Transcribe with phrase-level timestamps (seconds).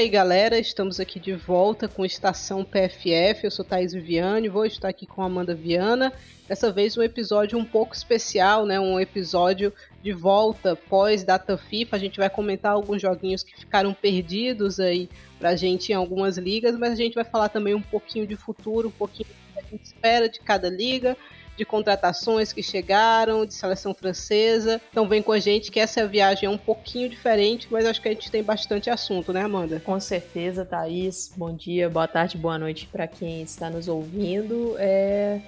[0.00, 3.44] Aí, galera, estamos aqui de volta com Estação PFF.
[3.44, 6.10] Eu sou Thaís Viviane, vou estar aqui com Amanda Viana.
[6.48, 8.80] Dessa vez um episódio um pouco especial, né?
[8.80, 9.70] Um episódio
[10.02, 11.96] de volta pós data FIFA.
[11.96, 15.06] A gente vai comentar alguns joguinhos que ficaram perdidos aí
[15.38, 18.88] pra gente em algumas ligas, mas a gente vai falar também um pouquinho de futuro,
[18.88, 21.14] um pouquinho do que a gente espera de cada liga
[21.56, 24.80] de contratações que chegaram, de seleção francesa.
[24.90, 28.08] Então vem com a gente que essa viagem é um pouquinho diferente, mas acho que
[28.08, 29.80] a gente tem bastante assunto, né, Amanda?
[29.80, 31.32] Com certeza, Thaís.
[31.36, 34.74] Bom dia, boa tarde, boa noite para quem está nos ouvindo.
[34.78, 35.40] É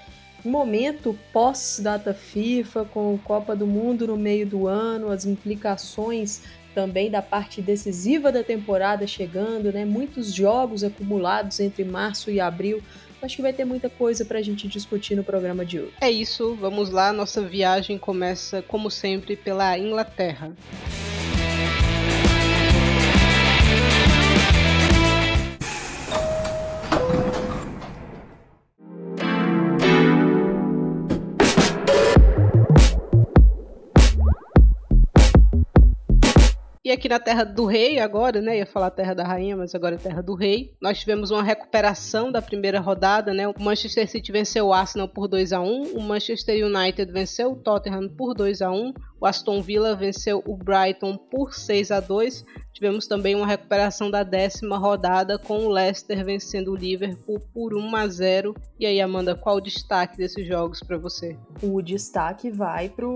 [0.45, 6.43] momento pós-data FIFA, com Copa do Mundo no meio do ano, as implicações
[6.75, 9.85] também da parte decisiva da temporada chegando, né?
[9.85, 12.83] Muitos jogos acumulados entre março e abril
[13.23, 15.93] acho que vai ter muita coisa pra gente discutir no programa de hoje.
[16.01, 17.13] É isso, vamos lá.
[17.13, 20.53] Nossa viagem começa, como sempre, pela Inglaterra.
[36.93, 38.59] Aqui na Terra do Rei agora, né?
[38.59, 40.75] Ia falar Terra da Rainha, mas agora é Terra do Rei.
[40.81, 43.49] Nós tivemos uma recuperação da primeira rodada, né?
[43.49, 47.57] O Manchester City venceu o Arsenal por 2 a 1 o Manchester United venceu o
[47.57, 52.45] Tottenham por 2 a 1 o Aston Villa venceu o Brighton por 6 a 2.
[52.83, 57.95] Tivemos também uma recuperação da décima rodada com o Leicester vencendo o Liverpool por 1
[57.95, 58.57] a 0.
[58.77, 61.39] E aí, Amanda, qual o destaque desses jogos para você?
[61.63, 63.07] O destaque vai para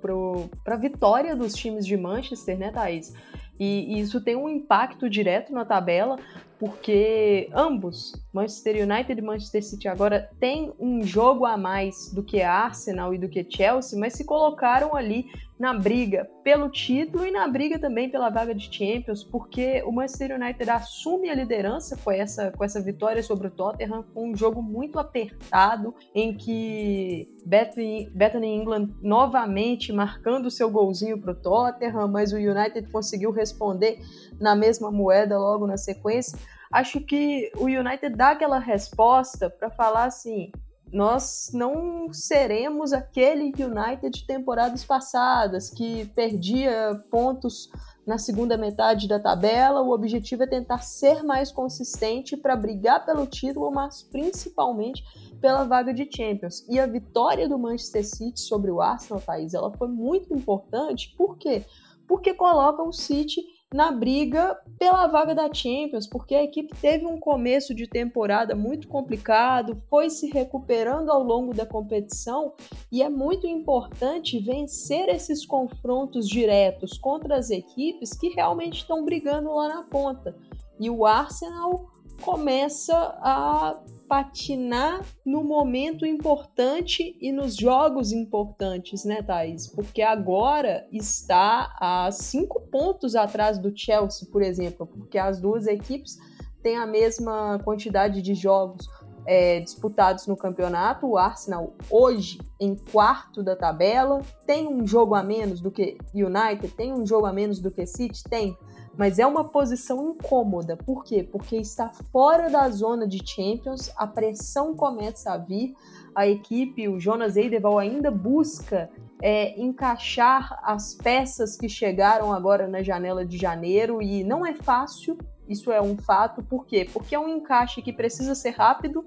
[0.00, 3.12] pro, a vitória dos times de Manchester, né, Thaís?
[3.58, 6.18] E, e isso tem um impacto direto na tabela,
[6.58, 12.40] porque ambos, Manchester United e Manchester City, agora têm um jogo a mais do que
[12.40, 15.26] Arsenal e do que Chelsea, mas se colocaram ali
[15.60, 20.34] na briga pelo título e na briga também pela vaga de Champions, porque o Manchester
[20.34, 24.62] United assume a liderança com essa, com essa vitória sobre o Tottenham, com um jogo
[24.62, 32.32] muito apertado, em que Bethany, Bethany England novamente marcando seu golzinho para o Tottenham, mas
[32.32, 34.00] o United conseguiu responder
[34.40, 36.38] na mesma moeda logo na sequência.
[36.72, 40.50] Acho que o United dá aquela resposta para falar assim:
[40.92, 47.70] nós não seremos aquele United de temporadas passadas que perdia pontos
[48.06, 49.82] na segunda metade da tabela.
[49.82, 55.02] O objetivo é tentar ser mais consistente para brigar pelo título, mas principalmente
[55.40, 56.66] pela vaga de Champions.
[56.68, 61.14] E a vitória do Manchester City sobre o Arsenal, Thaís, ela foi muito importante.
[61.16, 61.64] Por quê?
[62.08, 63.42] Porque coloca o City
[63.72, 68.88] na briga pela vaga da Champions, porque a equipe teve um começo de temporada muito
[68.88, 72.52] complicado, foi se recuperando ao longo da competição
[72.90, 79.54] e é muito importante vencer esses confrontos diretos contra as equipes que realmente estão brigando
[79.54, 80.34] lá na ponta.
[80.80, 89.68] E o Arsenal começa a patinar no momento importante e nos jogos importantes, né, Thaís?
[89.68, 96.18] Porque agora está a cinco pontos atrás do Chelsea, por exemplo, porque as duas equipes
[96.62, 98.86] têm a mesma quantidade de jogos
[99.26, 101.06] é, disputados no campeonato.
[101.06, 106.68] O Arsenal hoje em quarto da tabela tem um jogo a menos do que United,
[106.74, 108.56] tem um jogo a menos do que City, tem
[108.96, 110.76] mas é uma posição incômoda.
[110.76, 111.22] Por quê?
[111.22, 115.74] Porque está fora da zona de Champions, a pressão começa a vir,
[116.14, 118.90] a equipe, o Jonas Eideval ainda busca
[119.22, 125.16] é, encaixar as peças que chegaram agora na janela de janeiro e não é fácil,
[125.48, 126.42] isso é um fato.
[126.42, 126.88] Por quê?
[126.92, 129.04] Porque é um encaixe que precisa ser rápido,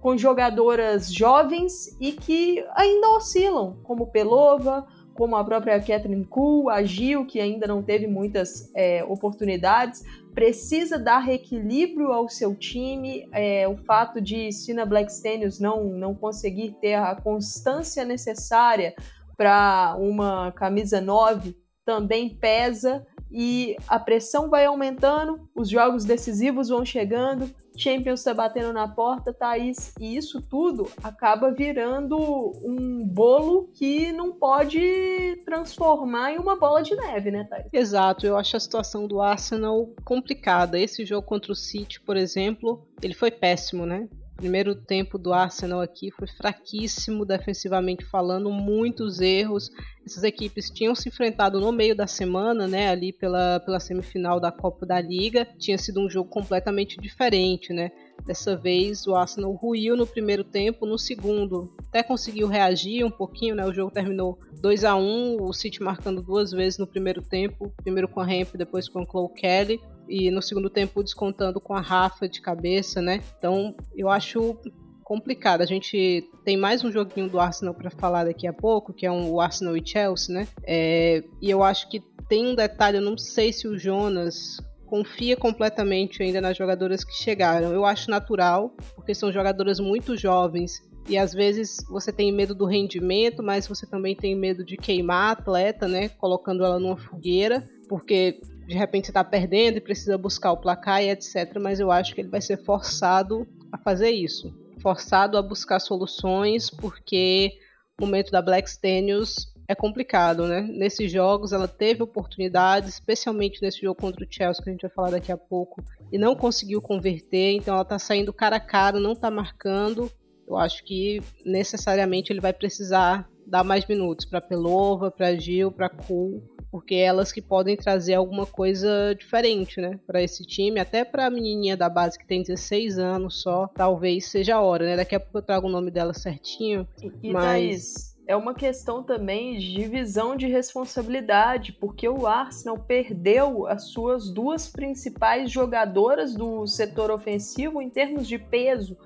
[0.00, 4.86] com jogadoras jovens e que ainda oscilam, como Pelova,
[5.18, 10.96] como a própria Catherine Kuhl, a Gil, que ainda não teve muitas é, oportunidades, precisa
[10.96, 13.28] dar equilíbrio ao seu time.
[13.32, 18.94] É, o fato de Sina Blackstenius não, não conseguir ter a constância necessária
[19.36, 26.84] para uma camisa 9 também pesa e a pressão vai aumentando, os jogos decisivos vão
[26.84, 32.16] chegando, Champions está batendo na porta, Thaís, e isso tudo acaba virando
[32.64, 37.66] um bolo que não pode transformar em uma bola de neve, né, Thaís?
[37.72, 40.78] Exato, eu acho a situação do Arsenal complicada.
[40.78, 44.08] Esse jogo contra o City, por exemplo, ele foi péssimo, né?
[44.38, 49.68] Primeiro tempo do Arsenal aqui foi fraquíssimo defensivamente falando, muitos erros.
[50.06, 54.52] Essas equipes tinham se enfrentado no meio da semana, né, ali pela, pela semifinal da
[54.52, 55.44] Copa da Liga.
[55.58, 57.90] Tinha sido um jogo completamente diferente, né?
[58.24, 63.56] Dessa vez o Arsenal ruiu no primeiro tempo, no segundo até conseguiu reagir um pouquinho,
[63.56, 63.66] né?
[63.66, 68.08] O jogo terminou 2 a 1 o City marcando duas vezes no primeiro tempo, primeiro
[68.08, 69.80] com a Hemp, depois com o Chloe Kelly.
[70.08, 73.22] E no segundo tempo descontando com a Rafa de cabeça, né?
[73.36, 74.56] Então eu acho
[75.04, 75.62] complicado.
[75.62, 79.10] A gente tem mais um joguinho do Arsenal para falar daqui a pouco, que é
[79.10, 80.46] um, o Arsenal e Chelsea, né?
[80.64, 85.36] É, e eu acho que tem um detalhe, eu não sei se o Jonas confia
[85.36, 87.72] completamente ainda nas jogadoras que chegaram.
[87.72, 92.66] Eu acho natural, porque são jogadoras muito jovens e às vezes você tem medo do
[92.66, 96.10] rendimento, mas você também tem medo de queimar a atleta, né?
[96.10, 101.10] Colocando ela numa fogueira, porque de repente está perdendo e precisa buscar o placar e
[101.10, 101.58] etc.
[101.60, 106.70] Mas eu acho que ele vai ser forçado a fazer isso forçado a buscar soluções,
[106.70, 107.52] porque
[108.00, 110.62] o momento da Black Stenius é complicado, né?
[110.62, 114.90] Nesses jogos ela teve oportunidades, especialmente nesse jogo contra o Chelsea, que a gente vai
[114.90, 118.98] falar daqui a pouco, e não conseguiu converter, então ela tá saindo cara a cara,
[118.98, 120.10] não tá marcando.
[120.46, 125.88] Eu acho que necessariamente ele vai precisar dar mais minutos para Pelova, para Gil, para
[125.88, 131.04] Cool porque é elas que podem trazer alguma coisa diferente, né, para esse time, até
[131.04, 134.96] para a menininha da base que tem 16 anos só, talvez seja a hora, né?
[134.96, 136.86] Daqui a pouco eu trago o nome dela certinho,
[137.22, 143.84] e, mas é uma questão também de divisão de responsabilidade, porque o Arsenal perdeu as
[143.84, 148.96] suas duas principais jogadoras do setor ofensivo em termos de peso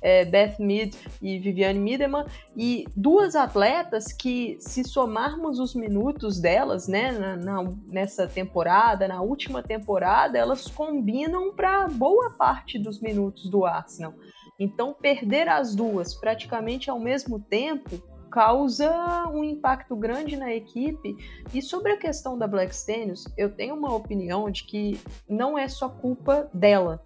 [0.00, 2.26] é, Beth Mead e Viviane Miedemann,
[2.56, 9.20] e duas atletas que, se somarmos os minutos delas, né, na, na, nessa temporada, na
[9.20, 14.14] última temporada, elas combinam para boa parte dos minutos do Arsenal.
[14.58, 21.16] Então, perder as duas praticamente ao mesmo tempo causa um impacto grande na equipe.
[21.52, 25.68] E sobre a questão da Black Stenius, eu tenho uma opinião de que não é
[25.68, 27.04] só culpa dela.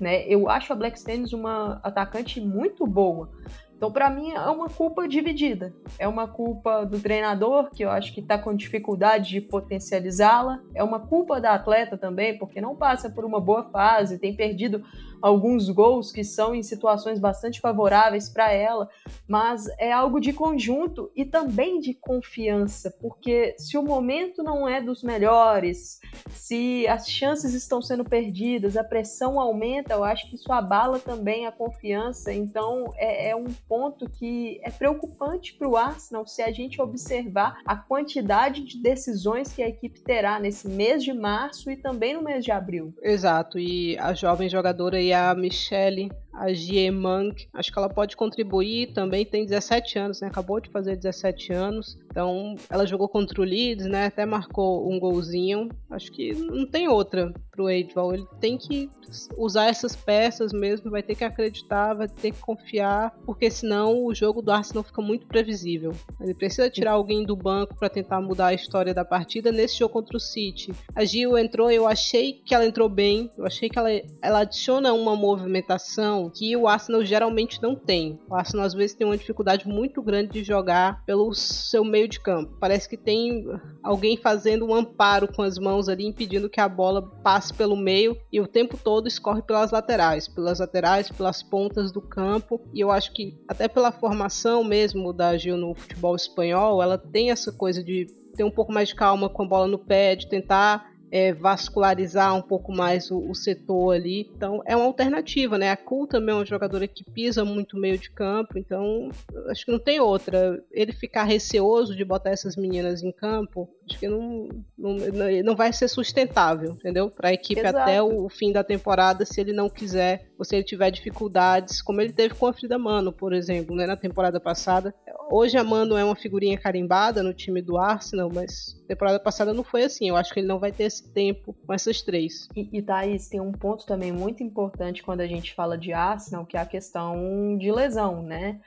[0.00, 0.26] Né?
[0.26, 3.30] Eu acho a Black Stennis uma atacante muito boa.
[3.78, 5.72] Então, para mim, é uma culpa dividida.
[6.00, 10.58] É uma culpa do treinador, que eu acho que está com dificuldade de potencializá-la.
[10.74, 14.84] É uma culpa da atleta também, porque não passa por uma boa fase, tem perdido
[15.20, 18.88] alguns gols que são em situações bastante favoráveis para ela,
[19.26, 24.80] mas é algo de conjunto e também de confiança, porque se o momento não é
[24.80, 26.00] dos melhores,
[26.30, 31.46] se as chances estão sendo perdidas, a pressão aumenta, eu acho que isso abala também
[31.46, 32.32] a confiança.
[32.32, 37.60] Então é, é um ponto que é preocupante para o Arsenal se a gente observar
[37.64, 42.22] a quantidade de decisões que a equipe terá nesse mês de março e também no
[42.22, 42.94] mês de abril.
[43.02, 46.08] Exato, e a jovem jogadora a Michelle
[46.38, 47.34] a Jie Mang.
[47.52, 50.28] Acho que ela pode contribuir, também tem 17 anos, né?
[50.28, 51.98] Acabou de fazer 17 anos.
[52.10, 54.06] Então, ela jogou contra o Leeds, né?
[54.06, 55.68] Até marcou um golzinho.
[55.90, 58.14] Acho que não tem outra pro Edval.
[58.14, 58.88] Ele tem que
[59.36, 64.14] usar essas peças mesmo, vai ter que acreditar, vai ter que confiar, porque senão o
[64.14, 65.92] jogo do Arsenal fica muito previsível.
[66.20, 69.92] Ele precisa tirar alguém do banco para tentar mudar a história da partida nesse jogo
[69.92, 70.72] contra o City.
[70.94, 73.90] A Gil entrou, eu achei que ela entrou bem, eu achei que ela,
[74.22, 78.18] ela adiciona uma movimentação que o Arsenal geralmente não tem.
[78.28, 82.20] O Arsenal às vezes tem uma dificuldade muito grande de jogar pelo seu meio de
[82.20, 82.56] campo.
[82.60, 83.44] Parece que tem
[83.82, 88.16] alguém fazendo um amparo com as mãos ali, impedindo que a bola passe pelo meio
[88.32, 92.60] e o tempo todo escorre pelas laterais, pelas laterais, pelas pontas do campo.
[92.74, 97.30] E eu acho que até pela formação mesmo da Gil no futebol espanhol, ela tem
[97.30, 100.28] essa coisa de ter um pouco mais de calma com a bola no pé, de
[100.28, 104.30] tentar é, vascularizar um pouco mais o, o, setor ali.
[104.34, 105.70] Então é uma alternativa, né?
[105.70, 109.10] A Cool também é uma jogadora que pisa muito meio de campo, então
[109.48, 110.62] acho que não tem outra.
[110.70, 114.96] Ele ficar receoso de botar essas meninas em campo, acho que não, não,
[115.44, 117.10] não vai ser sustentável, entendeu?
[117.10, 117.78] Para a equipe Exato.
[117.78, 122.00] até o, fim da temporada, se ele não quiser, ou se ele tiver dificuldades, como
[122.00, 123.86] ele teve com a Frida Mano, por exemplo, né?
[123.86, 124.94] Na temporada passada.
[125.30, 129.64] Hoje a Mano é uma figurinha carimbada no time do Arsenal, mas temporada passada não
[129.64, 130.08] foi assim.
[130.08, 132.48] Eu acho que ele não vai ter esse tempo com essas três.
[132.56, 136.46] E, e Thaís, tem um ponto também muito importante quando a gente fala de Arsenal,
[136.46, 138.60] que é a questão de lesão, né?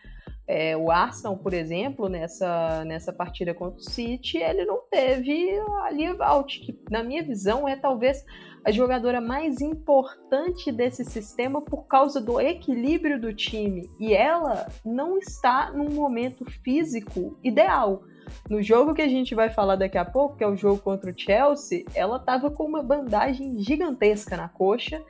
[0.53, 5.49] É, o Arsenal, por exemplo, nessa, nessa partida contra o City, ele não teve
[5.83, 8.25] a Lia Valt, que na minha visão é talvez
[8.61, 13.89] a jogadora mais importante desse sistema por causa do equilíbrio do time.
[13.97, 18.03] E ela não está num momento físico ideal.
[18.49, 21.11] No jogo que a gente vai falar daqui a pouco, que é o jogo contra
[21.11, 25.01] o Chelsea, ela estava com uma bandagem gigantesca na coxa.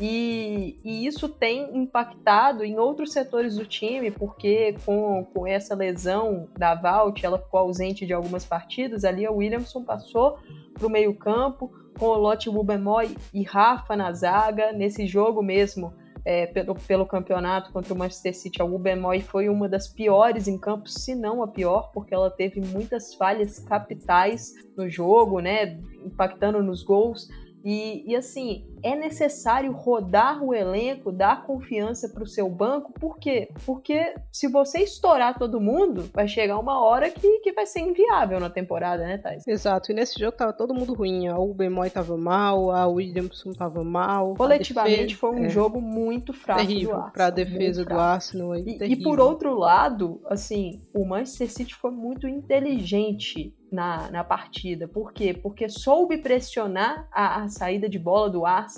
[0.00, 6.48] E, e, isso tem impactado em outros setores do time, porque com, com essa lesão
[6.56, 9.04] da Valt, ela ficou ausente de algumas partidas.
[9.04, 10.38] Ali a Williamson passou
[10.72, 14.72] para o meio-campo, com o Lotte Bubemoy e Rafa na zaga.
[14.72, 15.92] Nesse jogo mesmo,
[16.24, 20.56] é, pelo, pelo campeonato contra o Manchester City, a Ubemoy foi uma das piores em
[20.56, 26.62] campo, se não a pior, porque ela teve muitas falhas capitais no jogo, né, impactando
[26.62, 27.28] nos gols.
[27.62, 33.18] E, e, assim, é necessário rodar o elenco, dar confiança para o seu banco, por
[33.18, 33.48] quê?
[33.64, 38.40] Porque se você estourar todo mundo, vai chegar uma hora que, que vai ser inviável
[38.40, 39.46] na temporada, né, Thais?
[39.46, 41.28] Exato, e nesse jogo tava todo mundo ruim.
[41.28, 44.34] A Ubemoy tava mal, a Williamson tava mal.
[44.34, 45.48] Coletivamente foi um é.
[45.48, 47.12] jogo muito fraco terrível do Arsenal.
[47.12, 48.52] Pra defesa do Arsenal.
[48.52, 54.24] Aí, e, e por outro lado, assim, o Manchester City foi muito inteligente na, na
[54.24, 54.88] partida.
[54.88, 55.32] Por quê?
[55.32, 58.69] Porque soube pressionar a, a saída de bola do Arsenal,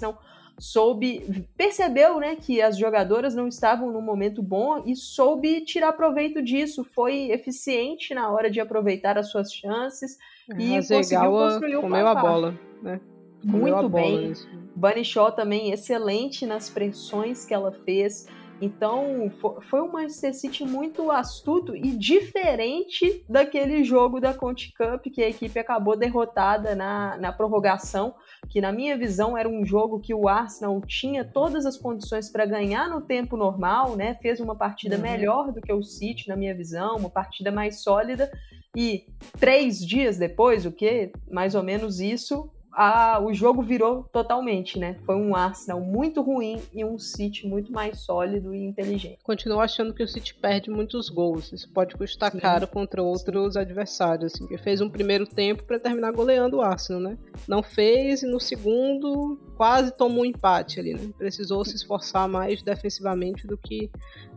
[0.59, 6.43] soube percebeu né que as jogadoras não estavam num momento bom e soube tirar proveito
[6.43, 6.85] disso.
[6.85, 10.19] Foi eficiente na hora de aproveitar as suas chances
[10.59, 13.01] e conseguiu construir o comeu a bola né?
[13.43, 14.33] Comeu muito bem.
[14.75, 18.27] Bunny Shaw também excelente nas pressões que ela fez
[18.63, 19.29] então,
[19.69, 25.29] foi um Manchester City muito astuto e diferente daquele jogo da Conte Cup que a
[25.29, 28.15] equipe acabou derrotada na, na prorrogação,
[28.49, 32.47] que na minha visão era um jogo que o Arsenal tinha todas as condições para
[32.47, 34.15] ganhar no tempo normal, né?
[34.23, 35.03] Fez uma partida uhum.
[35.03, 38.31] melhor do que o City, na minha visão, uma partida mais sólida.
[38.77, 39.07] E
[39.41, 41.11] três dias depois, o que?
[41.29, 44.97] Mais ou menos isso, a, o jogo virou totalmente, né?
[45.05, 49.19] Foi um Arsenal muito ruim e um City muito mais sólido e inteligente.
[49.23, 51.53] Continuo achando que o City perde muitos gols.
[51.53, 52.39] Isso pode custar Sim.
[52.39, 54.33] caro contra outros adversários.
[54.33, 57.19] Assim, que fez um primeiro tempo para terminar goleando o Arsenal, né?
[57.47, 61.11] Não fez e no segundo quase tomou um empate ali, né?
[61.19, 63.91] Precisou se esforçar mais defensivamente do que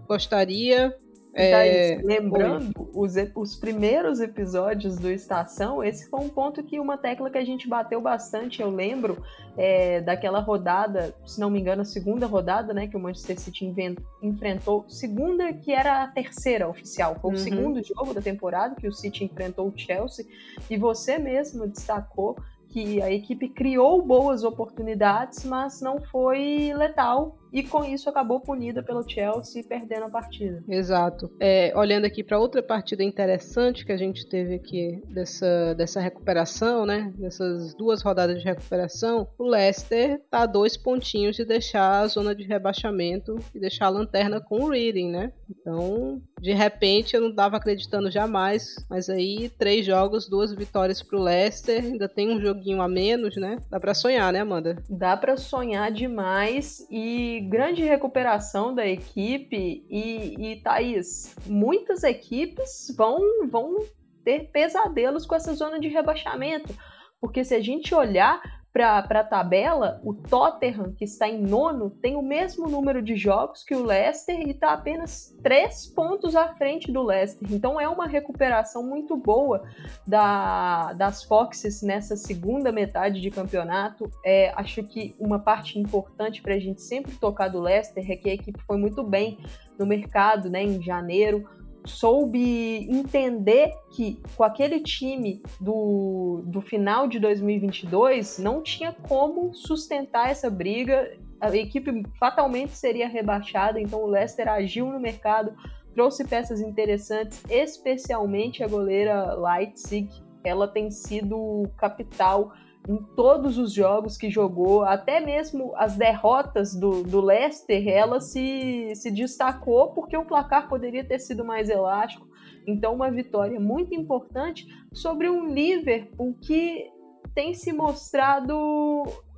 [0.07, 0.95] gostaria
[1.35, 7.29] é, lembrando os, os primeiros episódios do Estação, esse foi um ponto que uma tecla
[7.29, 8.61] que a gente bateu bastante.
[8.61, 9.21] Eu lembro
[9.57, 13.65] é, daquela rodada, se não me engano, a segunda rodada, né, que o Manchester City
[13.65, 17.35] invent, enfrentou, segunda que era a terceira oficial, foi uhum.
[17.35, 20.25] o segundo jogo da temporada que o City enfrentou o Chelsea,
[20.69, 22.37] e você mesmo destacou
[22.69, 28.83] que a equipe criou boas oportunidades, mas não foi letal e com isso acabou punida
[28.83, 30.63] pelo Chelsea perdendo a partida.
[30.67, 31.31] Exato.
[31.39, 36.85] É, olhando aqui para outra partida interessante que a gente teve aqui dessa, dessa recuperação,
[36.85, 37.13] né?
[37.17, 42.35] Dessas duas rodadas de recuperação, o Leicester tá a dois pontinhos de deixar a zona
[42.35, 45.31] de rebaixamento e deixar a lanterna com o Reading, né?
[45.49, 51.21] Então, de repente, eu não estava acreditando jamais, mas aí três jogos, duas vitórias pro
[51.21, 53.59] Leicester, ainda tem um joguinho a menos, né?
[53.69, 54.81] Dá para sonhar, né, Amanda?
[54.89, 63.47] Dá para sonhar demais e grande recuperação da equipe e, e Thaís, muitas equipes vão,
[63.47, 63.85] vão
[64.23, 66.73] ter pesadelos com essa zona de rebaixamento.
[67.19, 68.41] Porque se a gente olhar
[68.75, 73.63] para a tabela, o Tottenham, que está em nono, tem o mesmo número de jogos
[73.63, 77.47] que o Leicester e está apenas três pontos à frente do Leicester.
[77.53, 79.63] Então é uma recuperação muito boa
[80.05, 84.11] da, das Foxes nessa segunda metade de campeonato.
[84.25, 88.29] É, acho que uma parte importante para a gente sempre tocar do Leicester é que
[88.29, 89.39] a equipe foi muito bem
[89.79, 91.47] no mercado né, em janeiro
[91.85, 100.29] soube entender que com aquele time do, do final de 2022 não tinha como sustentar
[100.29, 105.55] essa briga, a equipe fatalmente seria rebaixada, então o Leicester agiu no mercado,
[105.93, 110.09] trouxe peças interessantes, especialmente a goleira Leipzig,
[110.43, 112.53] ela tem sido capital
[112.87, 118.93] em todos os jogos que jogou, até mesmo as derrotas do, do Leicester, ela se,
[118.95, 122.27] se destacou porque o placar poderia ter sido mais elástico.
[122.67, 126.91] Então, uma vitória muito importante sobre um Liverpool que
[127.33, 128.55] tem se mostrado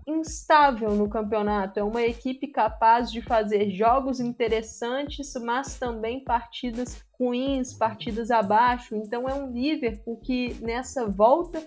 [0.05, 1.79] instável no campeonato.
[1.79, 8.95] É uma equipe capaz de fazer jogos interessantes, mas também partidas ruins, partidas abaixo.
[8.95, 11.61] Então, é um Liverpool que nessa volta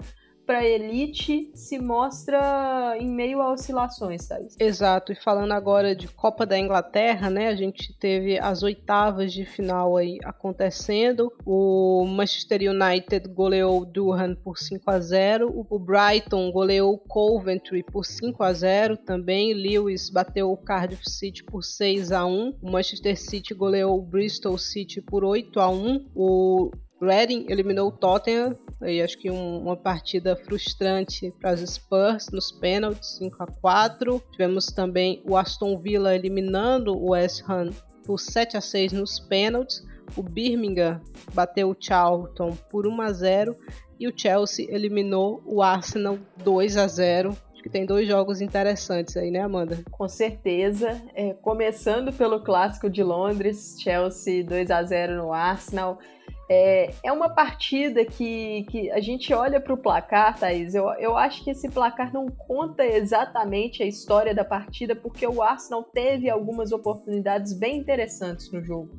[0.50, 4.56] para elite se mostra em meio a oscilações, Thais.
[4.58, 5.12] Exato.
[5.12, 7.46] E falando agora de Copa da Inglaterra, né?
[7.46, 11.32] A gente teve as oitavas de final aí acontecendo.
[11.46, 15.66] O Manchester United goleou Durham por 5 a 0.
[15.70, 19.54] O Brighton goleou Coventry por 5 a 0 também.
[19.54, 22.56] Lewis bateu o Cardiff City por 6 a 1.
[22.60, 26.10] O Manchester City goleou o Bristol City por 8 a 1.
[26.12, 32.28] O Reading eliminou o Tottenham, e acho que um, uma partida frustrante para as Spurs
[32.32, 34.22] nos pênaltis, 5 a 4.
[34.32, 37.70] Tivemos também o Aston Villa eliminando o West Ham
[38.04, 39.82] por 7 a 6 nos pênaltis.
[40.16, 41.00] O Birmingham
[41.32, 43.56] bateu o Charlton por 1 a 0
[43.98, 49.18] e o Chelsea eliminou o Arsenal 2 a 0 Acho que tem dois jogos interessantes
[49.18, 49.78] aí, né, Amanda?
[49.90, 50.98] Com certeza.
[51.14, 55.98] É, começando pelo clássico de Londres, Chelsea 2 a 0 no Arsenal.
[56.52, 60.74] É, é uma partida que, que a gente olha para o placar, Thaís.
[60.74, 65.40] Eu, eu acho que esse placar não conta exatamente a história da partida, porque o
[65.44, 68.90] Arsenal teve algumas oportunidades bem interessantes no jogo.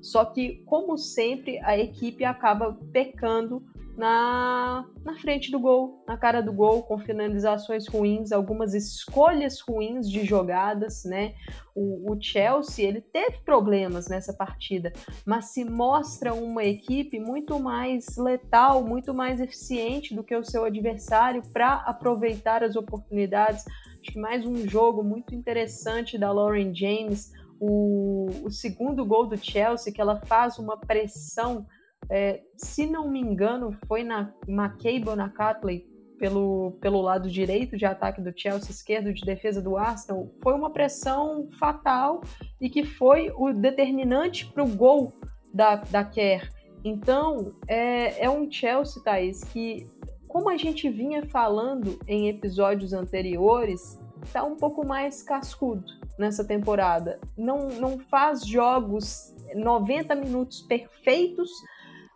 [0.00, 3.60] Só que, como sempre, a equipe acaba pecando
[4.00, 10.08] na, na frente do gol, na cara do gol, com finalizações ruins, algumas escolhas ruins
[10.08, 11.34] de jogadas, né?
[11.74, 14.90] O, o, Chelsea ele teve problemas nessa partida,
[15.26, 20.64] mas se mostra uma equipe muito mais letal, muito mais eficiente do que o seu
[20.64, 23.66] adversário para aproveitar as oportunidades.
[24.00, 27.32] Acho que mais um jogo muito interessante da Lauren James.
[27.60, 31.66] O, o segundo gol do Chelsea, que ela faz uma pressão
[32.10, 35.88] é, se não me engano, foi na McCabe ou na Catley,
[36.18, 40.70] pelo, pelo lado direito de ataque do Chelsea, esquerdo de defesa do Arsenal, foi uma
[40.70, 42.20] pressão fatal
[42.60, 45.14] e que foi o determinante para o gol
[45.54, 46.46] da, da Kerr.
[46.84, 49.86] Então, é, é um Chelsea, Thaís, que,
[50.28, 55.84] como a gente vinha falando em episódios anteriores, está um pouco mais cascudo
[56.18, 57.18] nessa temporada.
[57.36, 61.50] Não, não faz jogos 90 minutos perfeitos,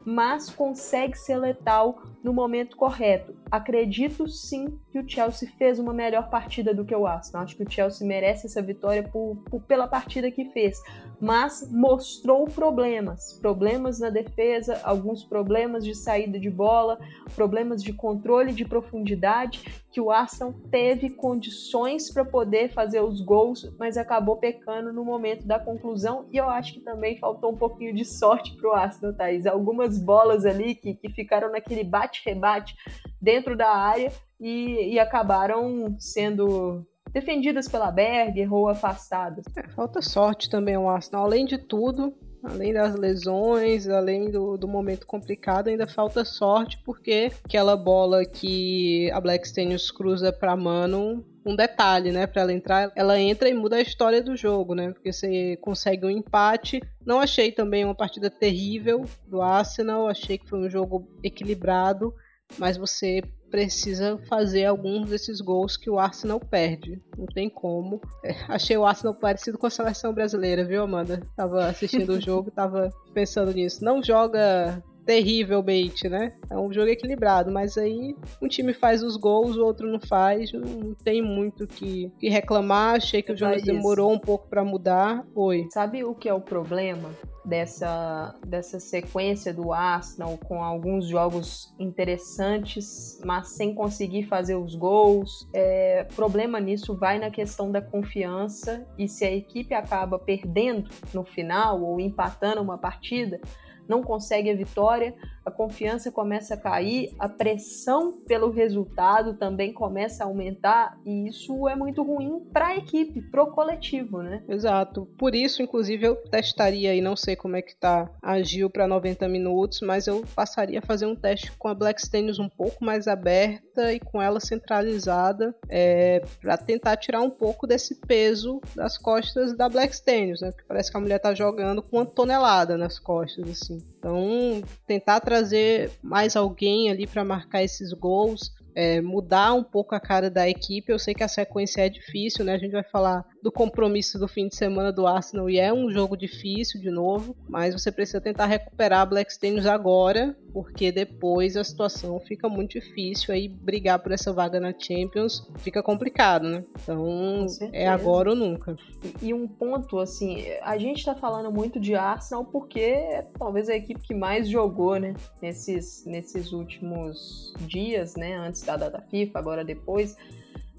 [0.05, 3.35] mas consegue ser letal no momento correto.
[3.55, 7.45] Acredito sim que o Chelsea fez uma melhor partida do que o Arsenal.
[7.45, 10.83] Acho que o Chelsea merece essa vitória por, por, pela partida que fez,
[11.21, 16.99] mas mostrou problemas, problemas na defesa, alguns problemas de saída de bola,
[17.37, 23.73] problemas de controle de profundidade que o Arsenal teve condições para poder fazer os gols,
[23.79, 26.27] mas acabou pecando no momento da conclusão.
[26.33, 29.47] E eu acho que também faltou um pouquinho de sorte para o Arsenal, Thaís.
[29.47, 32.75] Algumas bolas ali que, que ficaram naquele bate-rebate
[33.21, 39.45] dentro da área e, e acabaram sendo defendidas pela Berger ou afastadas.
[39.57, 41.25] É, falta sorte também o Arsenal.
[41.25, 42.13] Além de tudo,
[42.43, 49.11] além das lesões, além do, do momento complicado, ainda falta sorte, porque aquela bola que
[49.13, 53.77] a Blackstenius cruza para Mano um detalhe, né, para ela entrar, ela entra e muda
[53.77, 54.93] a história do jogo, né?
[54.93, 56.83] Porque você consegue um empate.
[57.05, 62.15] Não achei também uma partida terrível do Arsenal, achei que foi um jogo equilibrado,
[62.59, 67.01] mas você precisa fazer alguns desses gols que o Arsenal perde.
[67.17, 68.01] Não tem como.
[68.25, 71.23] É, achei o Arsenal parecido com a seleção brasileira, viu, Amanda?
[71.37, 73.85] Tava assistindo o jogo, tava pensando nisso.
[73.85, 76.33] Não joga terrivelmente, né?
[76.51, 80.53] É um jogo equilibrado, mas aí um time faz os gols, o outro não faz,
[80.53, 82.97] não tem muito que, que reclamar.
[82.97, 85.25] Achei que o Jonas demorou um pouco para mudar.
[85.35, 85.67] Oi.
[85.71, 87.11] Sabe o que é o problema
[87.45, 95.47] dessa, dessa sequência do Arsenal com alguns jogos interessantes, mas sem conseguir fazer os gols?
[95.53, 101.25] É, problema nisso vai na questão da confiança e se a equipe acaba perdendo no
[101.25, 103.41] final ou empatando uma partida,
[103.89, 105.15] não consegue a vitória,
[105.45, 111.69] a confiança começa a cair, a pressão pelo resultado também começa a aumentar e isso
[111.69, 114.43] é muito ruim para a equipe, pro coletivo, né?
[114.49, 115.07] Exato.
[115.19, 118.87] Por isso, inclusive, eu testaria e não sei como é que tá a Gil para
[118.87, 122.85] 90 minutos, mas eu passaria a fazer um teste com a Black Stenius um pouco
[122.85, 128.97] mais aberta e com ela centralizada é, para tentar tirar um pouco desse peso das
[128.97, 130.53] costas da Black Stenius, né?
[130.67, 133.83] Parece que a mulher tá jogando com uma tonelada nas costas, assim.
[134.05, 140.01] Então, tentar trazer mais alguém ali para marcar esses gols, é, mudar um pouco a
[140.01, 140.91] cara da equipe.
[140.91, 142.55] Eu sei que a sequência é difícil, né?
[142.55, 145.91] A gente vai falar do compromisso do fim de semana do Arsenal e é um
[145.91, 151.57] jogo difícil de novo, mas você precisa tentar recuperar a Black Stenius agora, porque depois
[151.57, 156.65] a situação fica muito difícil aí brigar por essa vaga na Champions fica complicado, né?
[156.83, 158.77] Então é agora ou nunca.
[159.21, 163.69] E, e um ponto assim, a gente tá falando muito de Arsenal porque é talvez
[163.69, 169.39] a equipe que mais jogou, né, nesses nesses últimos dias, né, antes da data FIFA,
[169.39, 170.17] agora depois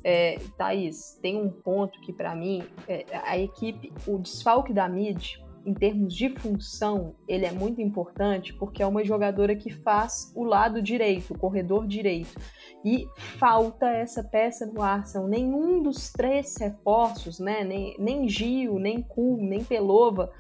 [0.04, 5.38] é, Thaís, tem um ponto que para mim é, a equipe, o desfalque da mid,
[5.66, 10.44] em termos de função, ele é muito importante porque é uma jogadora que faz o
[10.44, 12.40] lado direito, o corredor direito.
[12.84, 13.08] E
[13.40, 15.28] falta essa peça no Arsenal.
[15.28, 17.64] Nenhum dos três reforços, né?
[17.64, 20.32] Nem, nem Gil, nem Kuhl, nem Pelova,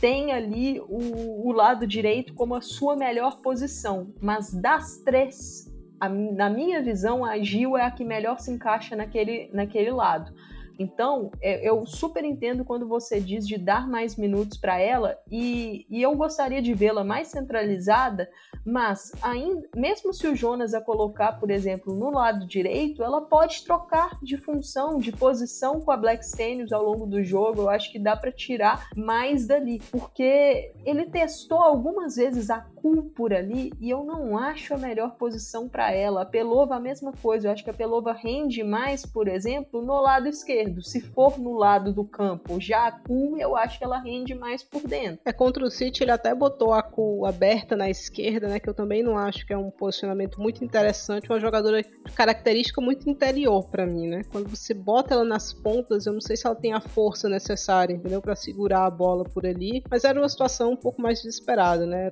[0.00, 4.12] tem ali o, o lado direito como a sua melhor posição.
[4.20, 5.71] Mas das três,
[6.02, 10.34] a, na minha visão, a Gil é a que melhor se encaixa naquele, naquele lado.
[10.76, 15.86] Então, é, eu super entendo quando você diz de dar mais minutos para ela e,
[15.88, 18.28] e, eu gostaria de vê-la mais centralizada,
[18.64, 23.62] mas ainda, mesmo se o Jonas a colocar, por exemplo, no lado direito, ela pode
[23.64, 27.62] trocar de função, de posição com a Black Stenius ao longo do jogo.
[27.62, 33.02] Eu acho que dá para tirar mais dali, porque ele testou algumas vezes a recuo
[33.10, 36.22] por ali e eu não acho a melhor posição para ela.
[36.22, 37.48] A Pelova, a mesma coisa.
[37.48, 40.82] Eu acho que a Pelova rende mais, por exemplo, no lado esquerdo.
[40.82, 44.62] Se for no lado do campo, já a Ku, eu acho que ela rende mais
[44.62, 45.20] por dentro.
[45.24, 48.58] É, contra o City ele até botou a Ku aberta na esquerda, né?
[48.58, 51.28] Que eu também não acho que é um posicionamento muito interessante.
[51.30, 54.22] Uma jogadora de característica muito interior para mim, né?
[54.30, 57.94] Quando você bota ela nas pontas, eu não sei se ela tem a força necessária,
[57.94, 58.22] entendeu?
[58.22, 59.82] para segurar a bola por ali.
[59.90, 62.06] Mas era uma situação um pouco mais desesperada, né?
[62.06, 62.10] É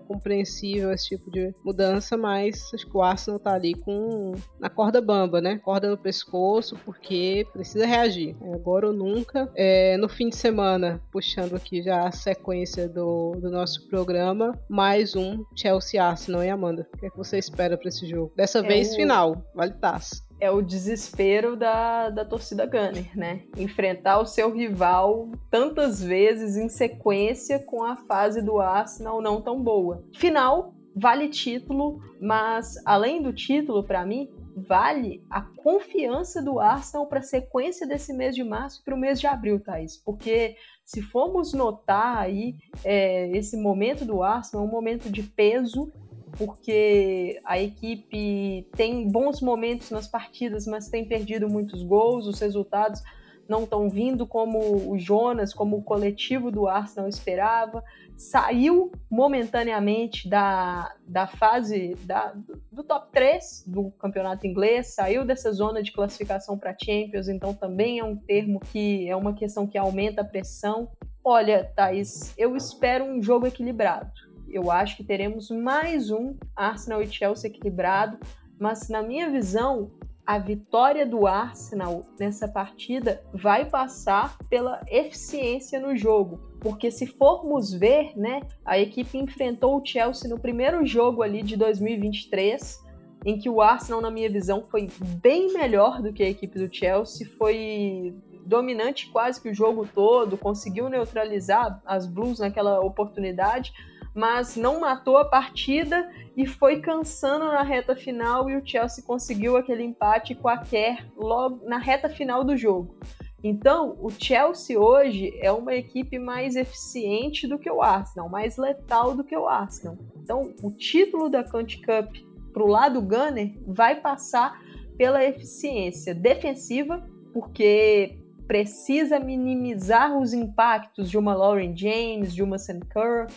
[0.60, 5.00] compreensível esse tipo de mudança, mas acho que o Arsenal tá ali com na corda
[5.00, 5.58] bamba, né?
[5.58, 8.36] Corda no pescoço, porque precisa reagir.
[8.42, 9.50] É agora ou nunca.
[9.56, 15.16] É, no fim de semana, puxando aqui já a sequência do, do nosso programa, mais
[15.16, 16.86] um Chelsea Arsenal, hein, Amanda?
[16.94, 18.32] O que, é que você espera para esse jogo?
[18.36, 18.96] Dessa é vez, o...
[18.96, 23.42] final, vale taça é o desespero da, da torcida Gunner, né?
[23.56, 29.62] Enfrentar o seu rival tantas vezes em sequência com a fase do Arsenal não tão
[29.62, 30.02] boa.
[30.14, 37.20] Final, vale título, mas além do título, para mim, vale a confiança do Arsenal para
[37.20, 39.96] a sequência desse mês de março para o mês de abril, Thaís.
[39.96, 45.92] Porque se formos notar aí, é, esse momento do Arsenal é um momento de peso
[46.36, 53.02] porque a equipe tem bons momentos nas partidas, mas tem perdido muitos gols, os resultados
[53.50, 57.82] não estão vindo como o Jonas, como o coletivo do Arsenal esperava.
[58.16, 62.32] Saiu momentaneamente da, da fase da,
[62.70, 67.98] do top 3 do campeonato inglês, saiu dessa zona de classificação para Champions, então também
[67.98, 70.88] é um termo que é uma questão que aumenta a pressão.
[71.24, 77.06] Olha, Thaís, eu espero um jogo equilibrado eu acho que teremos mais um Arsenal e
[77.06, 78.18] Chelsea equilibrado,
[78.58, 79.90] mas na minha visão,
[80.26, 86.38] a vitória do Arsenal nessa partida vai passar pela eficiência no jogo.
[86.60, 91.56] Porque se formos ver, né, a equipe enfrentou o Chelsea no primeiro jogo ali de
[91.56, 92.80] 2023,
[93.24, 94.88] em que o Arsenal, na minha visão, foi
[95.22, 98.14] bem melhor do que a equipe do Chelsea, foi
[98.46, 103.72] dominante quase que o jogo todo, conseguiu neutralizar as Blues naquela oportunidade,
[104.14, 109.56] mas não matou a partida e foi cansando na reta final e o Chelsea conseguiu
[109.56, 112.96] aquele empate com a Kerr logo na reta final do jogo.
[113.42, 119.16] Então, o Chelsea hoje é uma equipe mais eficiente do que o Arsenal, mais letal
[119.16, 119.96] do que o Arsenal.
[120.22, 122.16] Então, o título da Conti Cup
[122.52, 124.60] para o lado Gunner vai passar
[124.98, 132.80] pela eficiência defensiva, porque precisa minimizar os impactos de uma Lauren James, de uma Sam
[132.80, 133.28] Kerr,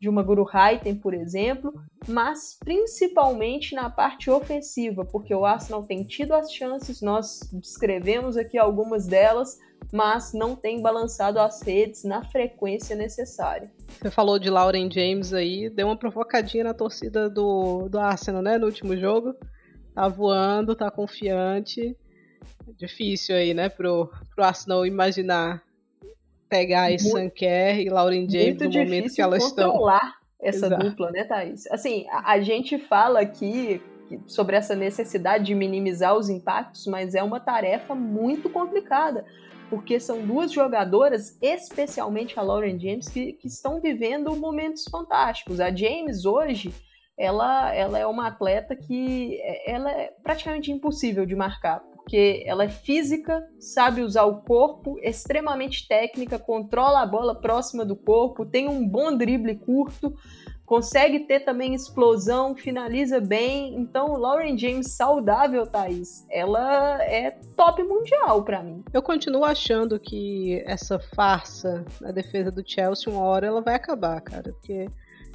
[0.00, 1.74] de uma Guru Haiten, por exemplo,
[2.08, 8.56] mas principalmente na parte ofensiva, porque o Arsenal tem tido as chances, nós descrevemos aqui
[8.56, 9.58] algumas delas,
[9.92, 13.70] mas não tem balançado as redes na frequência necessária.
[13.88, 18.56] Você falou de Lauren James aí, deu uma provocadinha na torcida do, do Arsenal, né,
[18.56, 19.34] no último jogo.
[19.94, 21.94] Tá voando, tá confiante.
[22.78, 25.62] Difícil aí, né, pro, pro Arsenal imaginar
[26.50, 29.70] pegar muito, Sanquer e Lauren James no momento que elas estão.
[29.70, 30.84] controlar essa Exato.
[30.84, 31.66] dupla, né, Thaís?
[31.70, 33.80] Assim, a, a gente fala aqui
[34.26, 39.24] sobre essa necessidade de minimizar os impactos, mas é uma tarefa muito complicada,
[39.68, 45.60] porque são duas jogadoras, especialmente a Lauren James, que, que estão vivendo momentos fantásticos.
[45.60, 46.74] A James hoje,
[47.16, 52.64] ela, ela é uma atleta que é, ela é praticamente impossível de marcar, porque ela
[52.64, 58.68] é física, sabe usar o corpo, extremamente técnica, controla a bola próxima do corpo, tem
[58.68, 60.14] um bom drible curto,
[60.66, 63.74] consegue ter também explosão, finaliza bem.
[63.74, 68.82] Então, Lauren James saudável, Thaís, ela é top mundial para mim.
[68.92, 74.20] Eu continuo achando que essa farsa na defesa do Chelsea, uma hora ela vai acabar,
[74.20, 74.88] cara, porque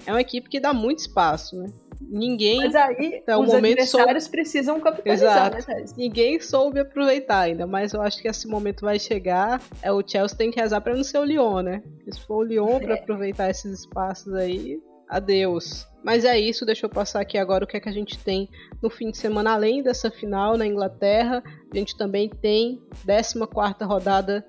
[0.05, 1.69] é uma equipe que dá muito espaço, né?
[2.01, 2.57] Ninguém.
[2.57, 4.37] Mas aí até os momento adversários soube...
[4.37, 5.71] precisam capitalizar, Exato.
[5.71, 9.61] né, Ninguém soube aproveitar ainda, mas eu acho que esse momento vai chegar.
[9.81, 11.83] É, o Chelsea tem que rezar para não ser o Lyon, né?
[12.09, 12.79] Se for o Lyon é.
[12.79, 15.87] para aproveitar esses espaços aí, adeus.
[16.03, 18.47] Mas é isso, deixa eu passar aqui agora o que é que a gente tem
[18.81, 21.43] no fim de semana, além dessa final na Inglaterra.
[21.71, 23.39] A gente também tem 14
[23.83, 24.45] rodada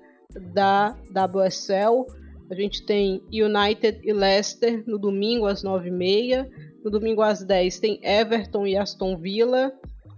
[0.53, 2.05] da WSL.
[2.49, 6.47] A gente tem United e Leicester no domingo às 9h30.
[6.83, 9.73] No domingo às 10 tem Everton e Aston Villa.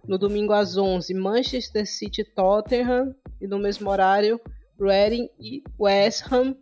[0.07, 3.15] No domingo às 11 Manchester City Tottenham.
[3.41, 4.39] E no mesmo horário
[4.79, 6.55] Reading e West Ham.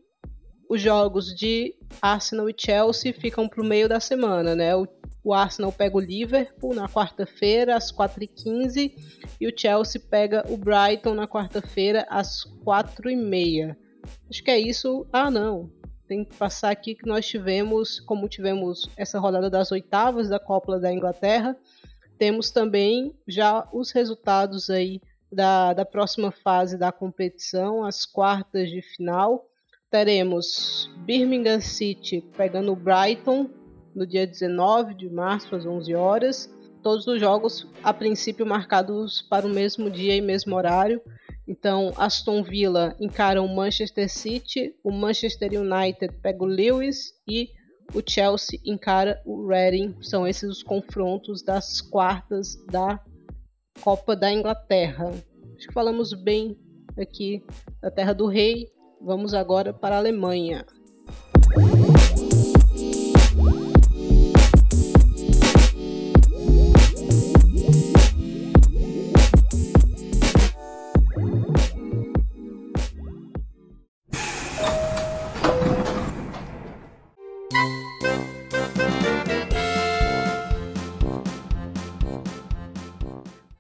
[0.70, 4.76] Os jogos de Arsenal e Chelsea ficam para o meio da semana, né?
[4.76, 4.86] O,
[5.24, 8.92] o Arsenal pega o Liverpool na quarta-feira às 4h15
[9.40, 13.78] e o Chelsea pega o Brighton na quarta-feira às 4h30.
[14.30, 15.06] Acho que é isso.
[15.12, 15.70] Ah, não.
[16.08, 20.80] Tem que passar aqui que nós tivemos, como tivemos essa rodada das oitavas da Copa
[20.80, 21.56] da Inglaterra,
[22.18, 28.82] temos também já os resultados aí da, da próxima fase da competição, as quartas de
[28.82, 29.46] final.
[29.92, 33.50] Teremos Birmingham City pegando o Brighton
[33.94, 36.54] no dia 19 de março às 11 horas.
[36.82, 41.02] Todos os jogos, a princípio, marcados para o mesmo dia e mesmo horário.
[41.48, 47.50] Então, Aston Villa encara o Manchester City, o Manchester United pega o Lewis e
[47.94, 49.96] o Chelsea encara o Reading.
[50.02, 53.00] São esses os confrontos das quartas da
[53.82, 55.10] Copa da Inglaterra.
[55.56, 56.58] Acho que falamos bem
[57.00, 57.42] aqui
[57.82, 58.68] da Terra do Rei.
[59.02, 60.66] Vamos agora para a Alemanha.